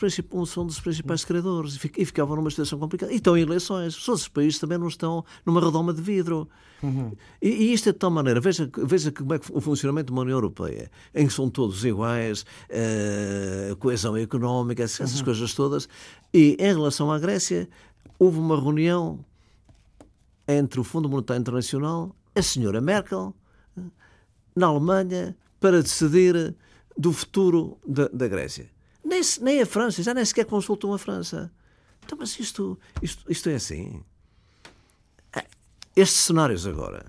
[0.47, 3.11] são dos principais credores e ficavam numa situação complicada.
[3.13, 3.95] E estão em eleições.
[3.97, 6.49] Os outros países também não estão numa redoma de vidro.
[6.81, 7.13] Uhum.
[7.41, 8.41] E, e, isto é de tal maneira.
[8.41, 11.85] Veja, veja como é que o funcionamento de uma União Europeia, em que são todos
[11.85, 15.25] iguais, uh, coesão económica, essas uhum.
[15.25, 15.87] coisas todas.
[16.33, 17.69] E em relação à Grécia,
[18.19, 19.23] houve uma reunião
[20.45, 23.33] entre o Fundo Monetário Internacional, a senhora Merkel,
[24.53, 26.53] na Alemanha, para decidir
[26.97, 28.69] do futuro da, da Grécia.
[29.03, 31.51] Nem, nem a França, já nem sequer consultam a França.
[32.05, 34.03] Então, mas isto, isto, isto é assim.
[35.33, 35.45] Ah,
[35.95, 37.05] estes cenários agora.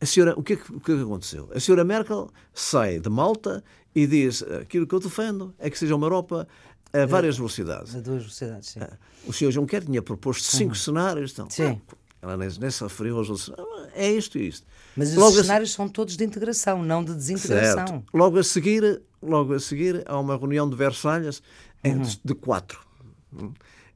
[0.00, 1.50] A senhora, o que, é que, o que é que aconteceu?
[1.54, 3.62] A senhora Merkel sai de Malta
[3.94, 6.48] e diz aquilo que eu defendo é que seja uma Europa
[6.92, 7.94] a várias velocidades.
[7.94, 8.80] A duas velocidades, sim.
[8.80, 10.74] Ah, o senhor Juncker tinha proposto cinco uhum.
[10.74, 11.32] cenários.
[11.32, 11.80] Então, sim.
[11.88, 13.52] Ah, ela nem, nem se referiu aos outros.
[13.94, 14.66] É isto e isto.
[14.96, 17.86] Mas os cenários são todos de integração, não de desintegração.
[17.86, 18.04] Certo.
[18.12, 21.42] Logo a seguir, logo a seguir há uma reunião de Versalhes
[21.84, 22.02] uhum.
[22.24, 22.80] de quatro.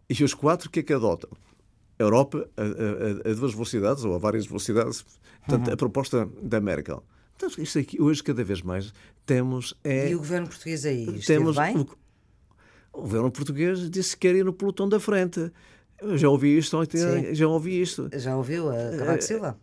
[0.09, 1.31] E os quatro o que é que adotam?
[1.99, 5.05] A Europa a, a, a, duas velocidades ou a várias velocidades.
[5.47, 5.75] Portanto, uhum.
[5.75, 7.03] a proposta da Merkel.
[7.37, 8.93] Então, isto aqui, hoje, cada vez mais,
[9.27, 9.75] temos.
[9.83, 11.21] É, e o governo português aí?
[11.21, 11.77] Temos, bem?
[11.77, 11.89] O,
[12.93, 15.51] o governo português disse que quer ir no pelotão da frente.
[16.01, 17.35] Eu já ouvi isto, Sim.
[17.35, 18.09] já ouvi isto.
[18.13, 19.59] Já ouviu a Cavaco Silva?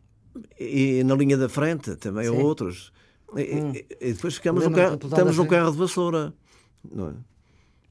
[0.60, 2.91] E, na linha da frente também há outros.
[3.36, 3.74] E, hum.
[3.74, 6.34] e, depois ficamos no carro, estamos num carro de vassoura.
[6.89, 7.13] Não é?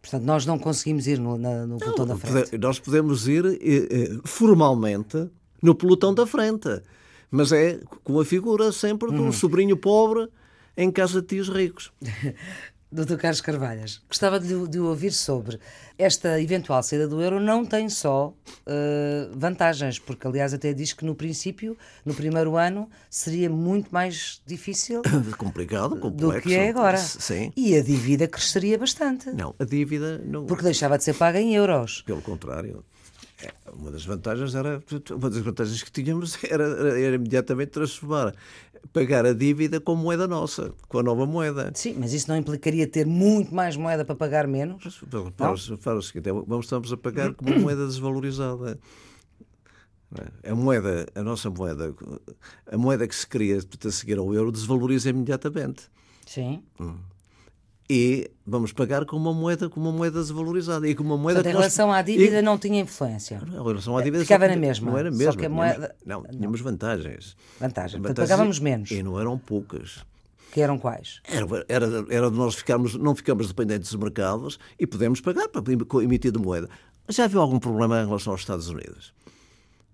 [0.03, 2.57] Portanto, nós não conseguimos ir no, na, no pelotão da frente.
[2.59, 5.29] Nós podemos ir eh, formalmente
[5.62, 6.83] no pelotão da frente,
[7.31, 9.33] mas é com a figura sempre de um hum.
[9.33, 10.29] sobrinho pobre
[10.76, 11.92] em casa de tios ricos.
[12.92, 13.16] Dr.
[13.16, 15.61] Carlos Carvalhas, gostava de, de ouvir sobre
[16.00, 21.05] esta eventual saída do euro não tem só uh, vantagens, porque aliás até diz que
[21.05, 25.03] no princípio, no primeiro ano, seria muito mais difícil
[25.37, 26.96] complicado, complexo, do que é agora.
[26.96, 27.53] Sim.
[27.57, 29.31] E a dívida cresceria bastante.
[29.31, 30.46] Não, a dívida não.
[30.46, 32.03] Porque deixava de ser paga em euros.
[32.03, 32.83] Pelo contrário.
[33.42, 38.35] É, uma das vantagens era uma das vantagens que tínhamos era, era, era imediatamente transformar
[38.92, 41.70] pagar a dívida com moeda nossa, com a nova moeda.
[41.74, 44.98] Sim, mas isso não implicaria ter muito mais moeda para pagar menos?
[45.11, 48.79] Para, para, para o seguinte, é, vamos estamos a pagar com uma moeda desvalorizada.
[50.42, 50.50] É?
[50.50, 51.94] A moeda, a nossa moeda,
[52.66, 55.85] a moeda que se cria para seguir ao euro desvaloriza imediatamente.
[56.26, 56.62] Sim.
[56.81, 56.96] Hum
[57.92, 61.53] e vamos pagar com uma moeda com uma moeda desvalorizada e com uma moeda Portanto,
[61.53, 61.96] em relação nós...
[61.96, 62.42] à dívida e...
[62.42, 63.42] não tinha influência.
[63.44, 64.92] Em relação à dívida ficava na mesma.
[64.92, 65.96] não era mesmo só que a moeda...
[66.07, 67.37] não tínhamos vantagens.
[67.59, 68.00] Vantagens.
[68.00, 68.92] Portanto, pagávamos menos.
[68.92, 70.05] e não eram poucas.
[70.53, 71.20] Que eram quais?
[71.24, 75.61] Era era, era de nós ficarmos não ficamos dependentes dos mercados e podemos pagar para
[76.05, 76.68] emitir de moeda.
[77.09, 79.12] Já havia algum problema em relação aos Estados Unidos?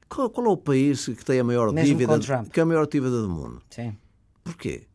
[0.06, 2.86] Qual, qual é o país que tem a maior mesmo dívida que é a maior
[2.86, 3.62] dívida do mundo?
[3.70, 3.96] Sim.
[4.44, 4.86] Porquê?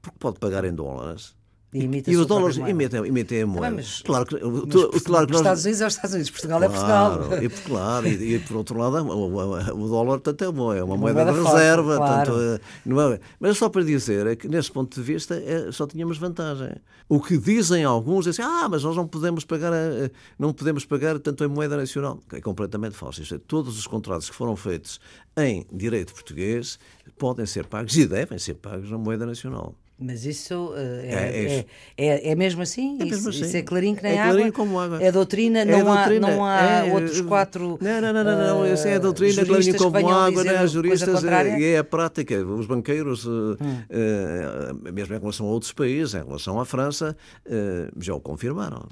[0.00, 1.34] Porque pode pagar em dólares
[1.72, 3.76] e, e os dólares imitam, imitam a moeda.
[3.76, 5.40] Mas, claro que, mas, claro que nós...
[5.40, 7.42] Estados Unidos é os Estados Unidos, Portugal é claro, é Portugal.
[7.42, 10.96] E, claro, e, e, por outro lado, o, o dólar tanto é, bom, é uma,
[10.96, 11.96] moeda, moeda, de forte, reserva.
[11.96, 12.32] Claro.
[12.32, 15.70] Tanto, é, não é, mas só para dizer é que, nesse ponto de vista, é,
[15.72, 16.70] só tínhamos vantagem.
[17.08, 20.84] O que dizem alguns é assim, ah, mas nós não podemos pagar, a, não podemos
[20.84, 22.20] pagar tanto em moeda nacional.
[22.32, 23.22] É completamente falso.
[23.22, 25.00] Isto é, todos os contratos que foram feitos
[25.36, 26.78] em direito português
[27.18, 29.74] podem ser pagos e devem ser pagos na moeda nacional.
[29.98, 32.96] Mas isso uh, é, é, é, é, mesmo assim?
[33.00, 33.46] É mesmo isso, assim.
[33.46, 34.32] isso é clarinho que nem é água?
[34.32, 35.02] Clarinho como água.
[35.02, 36.28] É doutrina, não, doutrina.
[36.28, 37.78] Há, não há outros quatro.
[37.80, 38.74] Não, não, não, não, não.
[38.74, 40.66] Isso é a doutrina, é clarinho como água, não é?
[40.66, 42.44] juristas e é a prática.
[42.44, 43.54] Os banqueiros, hum.
[43.54, 48.86] uh, mesmo em relação a outros países, em relação à França, uh, já o confirmaram.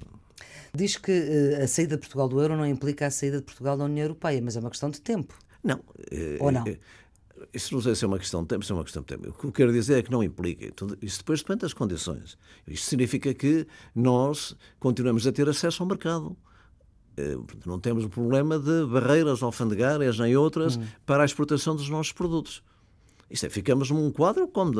[0.74, 1.12] Diz que
[1.62, 4.40] a saída de Portugal do euro não implica a saída de Portugal da União Europeia,
[4.42, 5.34] mas é uma questão de tempo.
[5.62, 5.80] Não.
[6.40, 6.64] Ou não?
[7.52, 9.28] Isso não sei se é uma questão de tempo, se é uma questão de tempo.
[9.28, 10.72] O que eu quero dizer é que não implica.
[11.02, 12.36] Isso depois depende das condições.
[12.66, 16.36] Isto significa que nós continuamos a ter acesso ao mercado.
[17.16, 20.84] Eh, não temos o problema de barreiras alfandegárias nem outras hum.
[21.06, 22.62] para a exportação dos nossos produtos.
[23.30, 24.74] Isto é, ficamos num quadro como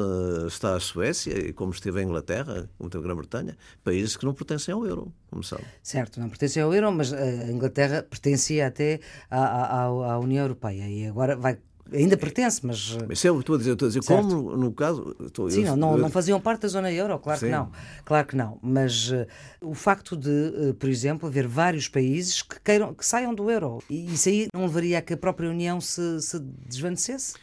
[0.46, 4.34] está a Suécia e como esteve a Inglaterra, como esteve a Grã-Bretanha, países que não
[4.34, 5.64] pertencem ao euro, como sabe.
[5.82, 9.00] Certo, não pertencem ao euro, mas a Inglaterra pertencia até
[9.30, 11.58] à, à, à União Europeia e agora vai
[11.92, 12.96] Ainda pertence, mas.
[13.06, 13.72] Mas isso é o que estou a dizer.
[13.72, 15.14] Estou a dizer como, no caso.
[15.20, 17.46] Estou, Sim, eu, não, não faziam parte da zona euro, claro sim.
[17.46, 17.70] que não.
[18.04, 18.58] Claro que não.
[18.62, 19.26] Mas uh,
[19.60, 23.82] o facto de, uh, por exemplo, haver vários países que, queiram, que saiam do euro,
[23.90, 27.34] e isso aí não levaria a que a própria União se, se desvanecesse?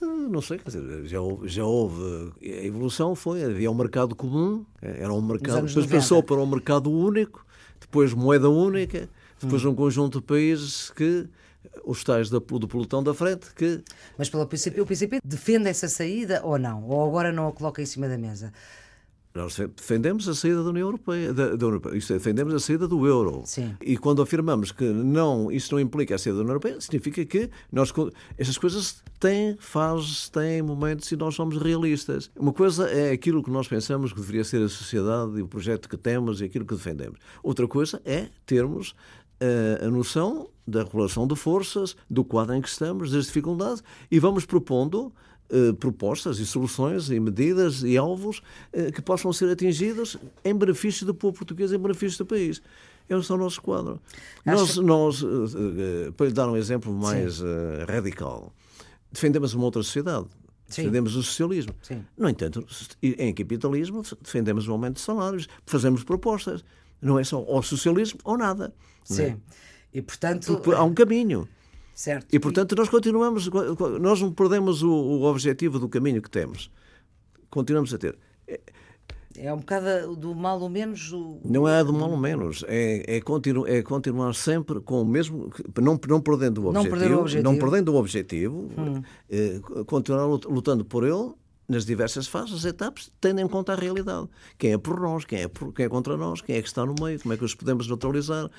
[0.00, 2.32] Não sei, quer dizer, já, já houve.
[2.42, 5.66] A evolução foi, havia um mercado comum, era um mercado.
[5.66, 5.94] Depois 90.
[5.94, 7.46] passou para um mercado único,
[7.78, 9.08] depois moeda única,
[9.40, 9.70] depois hum.
[9.70, 11.28] um conjunto de países que
[11.84, 13.82] os tais do pelotão da frente que...
[14.16, 16.84] Mas pelo PCP, o PCP defende essa saída ou não?
[16.84, 18.52] Ou agora não a coloca em cima da mesa?
[19.32, 23.06] Nós defendemos a saída da União Europeia, da, da Europeia, é, defendemos a saída do
[23.06, 23.42] euro.
[23.44, 23.76] Sim.
[23.80, 27.48] E quando afirmamos que não, isso não implica a saída da União Europeia, significa que
[27.70, 27.92] nós,
[28.36, 32.28] essas coisas têm fases, têm momentos e nós somos realistas.
[32.36, 35.88] Uma coisa é aquilo que nós pensamos que deveria ser a sociedade e o projeto
[35.88, 37.20] que temos e aquilo que defendemos.
[37.40, 38.96] Outra coisa é termos
[39.82, 44.44] a noção da relação de forças, do quadro em que estamos, das dificuldades e vamos
[44.44, 45.12] propondo
[45.52, 48.40] eh, propostas e soluções e medidas e alvos
[48.72, 52.62] eh, que possam ser atingidos em benefício do povo português, em benefício do país.
[53.08, 54.00] É o nosso quadro.
[54.46, 54.80] Acho...
[54.80, 57.42] Nós, nós eh, para lhe dar um exemplo mais
[57.88, 58.52] radical,
[59.10, 60.26] defendemos uma outra sociedade.
[60.68, 60.82] Sim.
[60.82, 61.74] Defendemos o socialismo.
[61.82, 62.04] Sim.
[62.16, 62.64] No entanto,
[63.02, 66.64] em capitalismo, defendemos o aumento de salários, fazemos propostas.
[67.00, 68.72] Não é só ou socialismo ou nada.
[69.10, 69.14] É?
[69.14, 69.22] Sim.
[69.22, 69.36] É?
[69.92, 70.60] E, portanto.
[70.62, 71.48] Porque há um caminho.
[71.94, 72.26] Certo.
[72.32, 73.50] E, portanto, nós continuamos,
[74.00, 76.70] nós não perdemos o, o objetivo do caminho que temos.
[77.50, 78.16] Continuamos a ter.
[79.36, 81.12] É um bocado do mal ou menos.
[81.12, 81.40] O...
[81.44, 82.64] Não é do mal ou menos.
[82.66, 85.50] É, é, continu, é continuar sempre com o mesmo.
[85.80, 86.96] Não, não perdendo o objetivo.
[86.96, 87.52] Não, o objetivo.
[87.52, 88.68] não perdendo o objetivo.
[88.76, 89.02] Hum.
[89.28, 91.32] É, continuar lutando por ele
[91.70, 94.28] nas diversas fases, etapas, tendo em conta a realidade.
[94.58, 96.84] Quem é por nós, quem é, por, quem é contra nós, quem é que está
[96.84, 98.50] no meio, como é que os podemos neutralizar.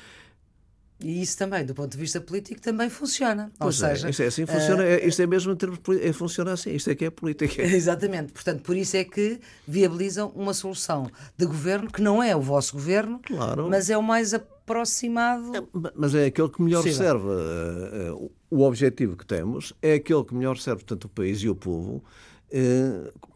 [1.04, 3.52] E isso também, do ponto de vista político, também funciona.
[3.60, 5.80] Pois Ou é, seja, isto é assim, funciona, uh, é, isto é mesmo em termos
[6.00, 7.62] é, funciona assim, isto é que é política.
[7.67, 12.41] Exatamente, portanto, por isso é que viabilizam uma solução de governo que não é o
[12.41, 13.67] vosso governo, claro.
[13.69, 15.52] mas é o mais aproximado.
[15.58, 17.06] É, mas é aquele que melhor possível.
[17.06, 21.39] serve uh, uh, o objetivo que temos, é aquele que melhor serve tanto o país
[21.39, 22.04] e o povo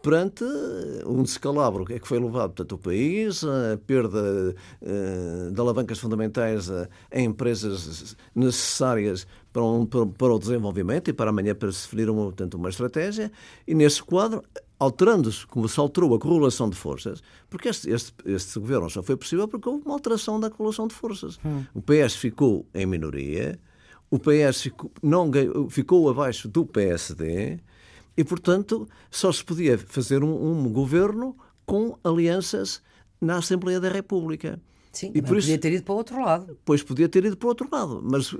[0.01, 0.43] perante
[1.05, 5.97] um descalabro que é que foi levado portanto, o país, a perda uh, de alavancas
[5.97, 11.83] fundamentais a, empresas necessárias para, um, para, para, o desenvolvimento e para amanhã para se
[11.83, 13.31] definir uma, portanto, uma estratégia,
[13.65, 14.43] e nesse quadro,
[14.77, 19.15] alterando-se, como se alterou a correlação de forças, porque este, este, este governo só foi
[19.15, 21.39] possível porque houve uma alteração da correlação de forças.
[21.45, 21.63] Hum.
[21.73, 23.57] O PS ficou em minoria,
[24.11, 25.31] o PS ficou, não,
[25.69, 27.59] ficou abaixo do PSD,
[28.17, 32.81] e, portanto, só se podia fazer um, um governo com alianças
[33.19, 34.59] na Assembleia da República.
[34.91, 36.57] Sim, e por isso, podia ter ido para o outro lado.
[36.63, 38.39] Pois podia ter ido para o outro lado, mas, uh,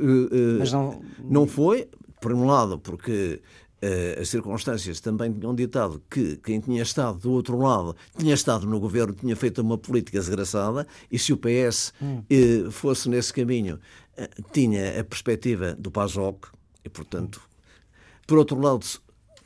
[0.59, 1.01] mas não...
[1.19, 1.89] não foi,
[2.21, 3.41] por um lado, porque
[3.83, 8.65] uh, as circunstâncias também tinham ditado que quem tinha estado do outro lado tinha estado
[8.65, 12.21] no governo, tinha feito uma política desgraçada, e se o PS hum.
[12.21, 13.77] uh, fosse nesse caminho,
[14.53, 16.47] tinha a perspectiva do PASOK,
[16.85, 17.41] e portanto,
[18.25, 18.85] por outro lado,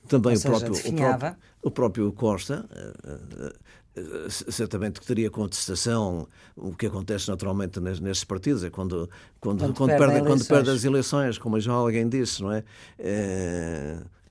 [0.09, 6.75] também o, próprio, o, próprio, o próprio Costa, uh, uh, certamente que teria contestação, o
[6.75, 11.37] que acontece naturalmente nesses partidos, é quando, quando, quando, quando, perde, quando perde as eleições,
[11.37, 12.63] como já alguém disse, não é?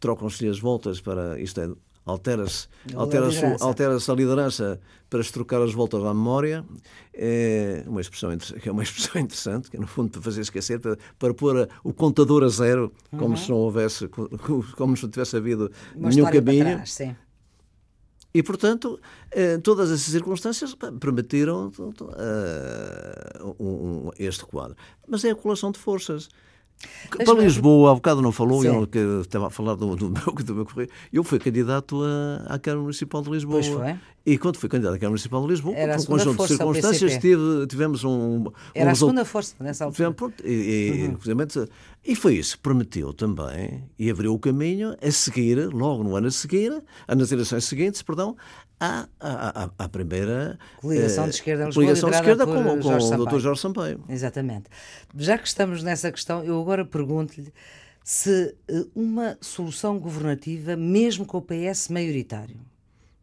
[0.00, 1.40] Trocam-se as voltas para.
[1.40, 1.70] Isto é,
[2.08, 3.26] altera-se altera
[3.60, 6.64] altera a liderança para se trocar as voltas à memória.
[7.14, 10.78] É uma expressão, que é uma expressão interessante, que é, no fundo para fazer esquecer,
[10.80, 13.36] para, para pôr o contador a zero, como uhum.
[13.36, 16.64] se não houvesse, como se não tivesse havido uma nenhum caminho.
[16.64, 16.98] Trás,
[18.32, 22.12] e, portanto, eh, todas essas circunstâncias permitiram uh,
[24.18, 24.76] este quadro.
[25.08, 26.28] Mas é a colação de forças.
[27.24, 30.54] Para Lisboa, há bocado não falou, eu que estava a falar do, do, meu, do
[30.54, 30.88] meu correio.
[31.12, 33.60] Eu fui candidato a, à Câmara Municipal de Lisboa.
[33.60, 33.96] Pois foi.
[34.26, 37.12] E quando fui candidato à Câmara Municipal de Lisboa, Era por um conjunto de circunstâncias,
[37.12, 38.44] tive, tivemos um.
[38.74, 40.14] Era um a segunda força nessa altura.
[40.14, 41.18] Tivemos, e, uhum.
[41.24, 46.30] e, foi isso permitiu também e abriu o caminho a seguir, logo no ano a
[46.30, 48.36] seguir, nas eleições seguintes, perdão,
[48.80, 53.38] à, à, à primeira coligação de esquerda, Lisboa, coligação de esquerda com, com o Dr.
[53.38, 54.04] Jorge Sampaio.
[54.08, 54.64] Exatamente.
[55.16, 57.52] Já que estamos nessa questão, eu agora pergunto-lhe
[58.04, 58.54] se
[58.94, 62.58] uma solução governativa, mesmo com o PS maioritário,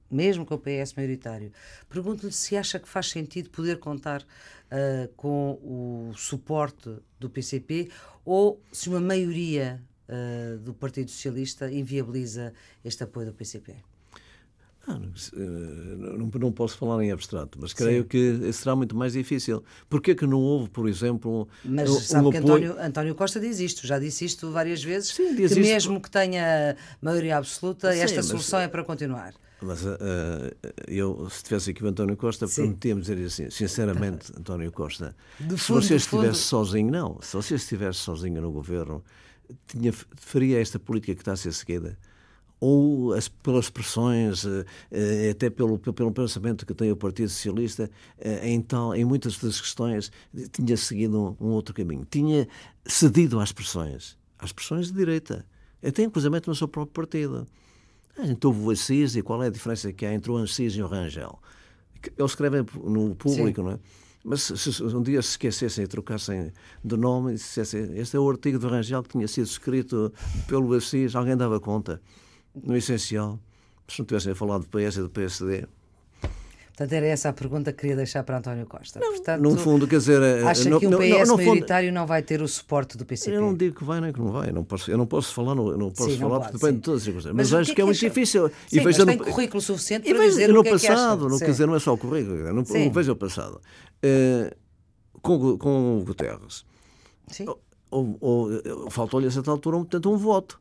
[0.10, 1.52] mesmo com o PS maioritário,
[1.90, 6.90] pergunto-lhe se acha que faz sentido poder contar uh, com o suporte
[7.20, 7.90] do PCP
[8.24, 12.54] ou se uma maioria uh, do Partido Socialista inviabiliza
[12.84, 13.76] este apoio do PCP.
[14.88, 18.08] Ah, não, não, posso falar em abstrato, mas creio Sim.
[18.08, 19.64] que será muito mais difícil.
[19.90, 22.54] Porquê que não houve, por exemplo, mas um, sabe um que apoio...
[22.54, 25.60] António, António, Costa diz isto, já disse isto várias vezes, Sim, que isto...
[25.60, 29.34] mesmo que tenha maioria absoluta, Sim, esta solução é para continuar.
[29.62, 29.98] Mas uh,
[30.88, 35.72] eu, se estivesse aqui o António Costa, prometia-me dizer assim, sinceramente, António Costa, fundo, se
[35.72, 39.04] você estivesse sozinho, não, se você estivesse sozinho no governo,
[39.68, 41.98] tinha, faria esta política que está a ser seguida.
[42.60, 44.44] Ou as, pelas pressões,
[44.90, 49.38] eh, até pelo, pelo pensamento que tem o Partido Socialista, eh, em, tal, em muitas
[49.38, 50.12] das questões,
[50.52, 52.08] tinha seguido um, um outro caminho.
[52.10, 52.48] Tinha
[52.86, 55.46] cedido às pressões, às pressões de direita,
[55.86, 57.46] até inclusive no seu próprio partido.
[58.18, 60.88] Então o Assis e qual é a diferença que há entre o Assis e o
[60.88, 61.40] Rangel?
[62.18, 63.66] Eles escrevem no público, Sim.
[63.68, 63.80] não é?
[64.24, 66.52] Mas se um dia se esquecessem e trocassem
[66.84, 70.12] de nome e dissessem este é o artigo do Rangel que tinha sido escrito
[70.48, 72.02] pelo Assis, alguém dava conta
[72.56, 73.40] no essencial,
[73.88, 75.68] se não tivessem falado do PS e do PSD.
[76.76, 79.00] Portanto, era essa a pergunta que queria deixar para António Costa.
[79.00, 80.22] Não, Portanto, no fundo, quer dizer.
[80.22, 82.98] Eh, acha no, que um PS no, no maioritário fundo, não vai ter o suporte
[82.98, 83.38] do PCP?
[83.38, 84.50] Eu não digo que vai nem que não vai.
[84.50, 86.80] Eu não posso, eu não posso falar, não, não posso sim, falar porque depende sim.
[86.80, 87.36] de todas as circunstâncias.
[87.38, 88.50] Mas, mas acho que, é, é muito difícil.
[88.50, 91.32] Sim, e veja mas tem currículo suficiente para dizer no o que passado, é que
[91.32, 92.44] não quer dizer, não é só o currículo.
[92.44, 93.62] Não, não veja o passado.
[94.04, 94.54] Uh,
[95.22, 96.66] com, com o Guterres.
[97.28, 97.46] Sim.
[97.90, 98.50] Ou,
[98.90, 100.60] faltou-lhe a certa altura, portanto, um voto.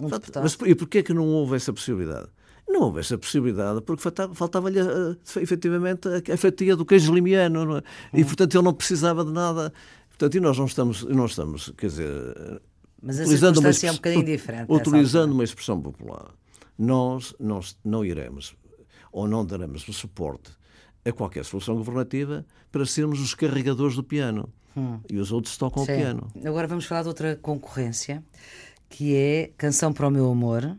[0.00, 0.08] Um
[0.42, 2.28] mas e porquê que não houve essa possibilidade?
[2.68, 4.02] Não houve essa possibilidade porque
[4.34, 7.82] faltava-lhe uh, efetivamente a, fatia do queijo limiano é?
[8.12, 8.26] e, hum.
[8.26, 9.72] portanto, ele não precisava de nada.
[10.08, 12.60] Portanto, e nós não estamos, não estamos quer dizer,
[13.04, 14.72] mas a circunstância é um bocadinho diferente.
[14.72, 16.30] Utilizando uma expressão popular,
[16.78, 18.56] nós, nós não iremos
[19.12, 20.50] ou não daremos o suporte
[21.04, 24.48] a qualquer solução governativa para sermos os carregadores do piano.
[24.76, 24.98] Hum.
[25.08, 25.92] E os outros tocam Sim.
[25.92, 26.32] o piano.
[26.44, 28.24] Agora vamos falar de outra concorrência,
[28.88, 30.76] que é Canção para o Meu Amor.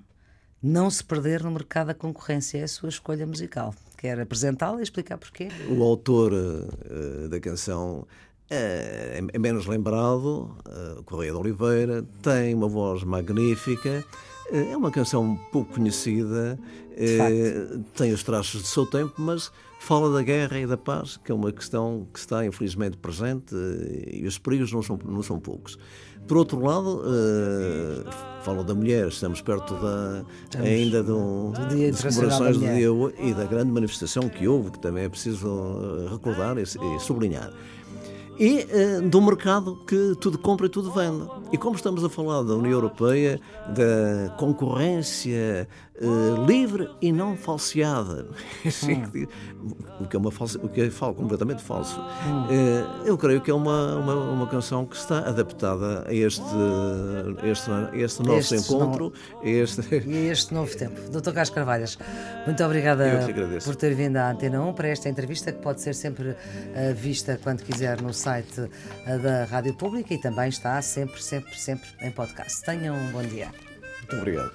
[0.67, 3.71] Não se perder no mercado da concorrência é a sua escolha musical.
[3.95, 5.49] Quer apresentá-la e explicar porquê?
[5.69, 8.07] O autor uh, da canção uh,
[8.49, 14.03] é menos lembrado, uh, Correia de Oliveira, tem uma voz magnífica,
[14.51, 16.57] é uma canção pouco conhecida,
[17.95, 21.35] tem os traços do seu tempo, mas fala da guerra e da paz, que é
[21.35, 23.53] uma questão que está infelizmente presente
[24.07, 25.77] e os perigos não são, não são poucos.
[26.27, 30.67] Por outro lado, uh, fala da mulher, estamos perto da, estamos.
[30.67, 32.87] ainda do, do dia das comemorações do dia
[33.19, 37.51] e da grande manifestação que houve, que também é preciso eh, recordar e, e sublinhar.
[38.37, 41.27] E uh, do mercado que tudo compra e tudo vende.
[41.53, 45.67] E como estamos a falar da União Europeia, da concorrência
[46.01, 48.27] uh, livre e não falseada,
[48.65, 49.27] hum.
[49.99, 52.45] o que é uma falsa, o que é falso, completamente falso, hum.
[52.45, 56.41] uh, eu creio que é uma, uma, uma, canção que está adaptada a este,
[57.43, 59.13] este, este nosso este encontro.
[59.41, 59.49] No...
[59.49, 59.81] Este...
[60.05, 60.99] E este novo tempo.
[61.09, 61.97] Doutor Carlos Carvalhas,
[62.45, 63.05] muito obrigada
[63.63, 66.35] por ter vindo à Antena 1 para esta entrevista que pode ser sempre
[66.95, 68.69] vista quando quiser no site
[69.05, 72.63] eh, da Rádio Pública e também está sempre, sempre, sempre em podcast.
[72.63, 73.64] Tenham um bom dia.
[74.05, 74.51] Muito obrigado.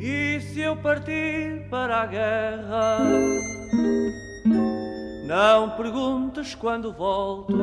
[0.00, 2.98] E se eu partir para a guerra,
[5.26, 7.54] não perguntes quando volto,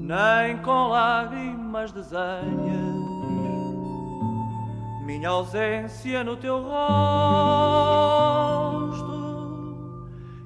[0.00, 2.88] nem com lágrimas desenhas
[5.04, 8.37] minha ausência no teu rosto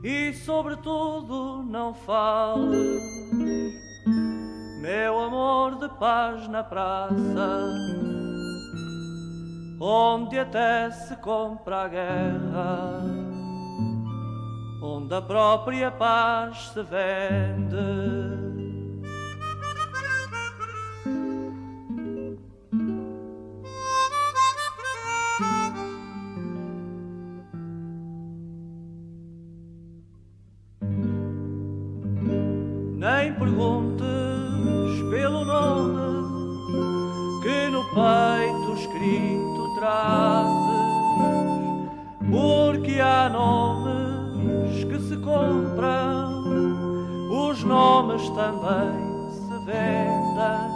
[0.03, 3.01] e, sobretudo, não fale,
[4.81, 7.69] meu amor de paz na praça,
[9.81, 13.01] onde até se compra a guerra,
[14.83, 18.42] onde a própria paz se vende.
[48.03, 50.73] Nomes também se vendem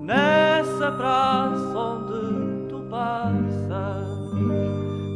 [0.00, 4.08] nessa praça onde tu passas,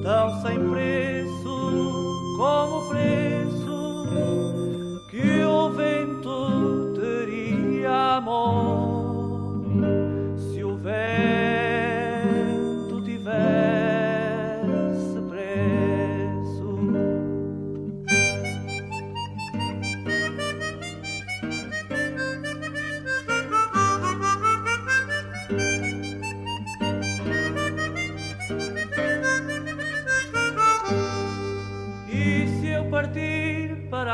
[0.05, 3.26] tão sem preço, como preço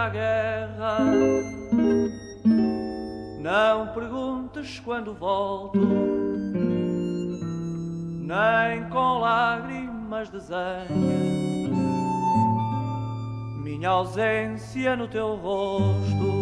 [0.03, 0.99] a guerra,
[3.39, 5.79] não perguntes quando volto,
[8.19, 11.53] nem com lágrimas desenhas
[13.63, 16.42] minha ausência no teu rosto.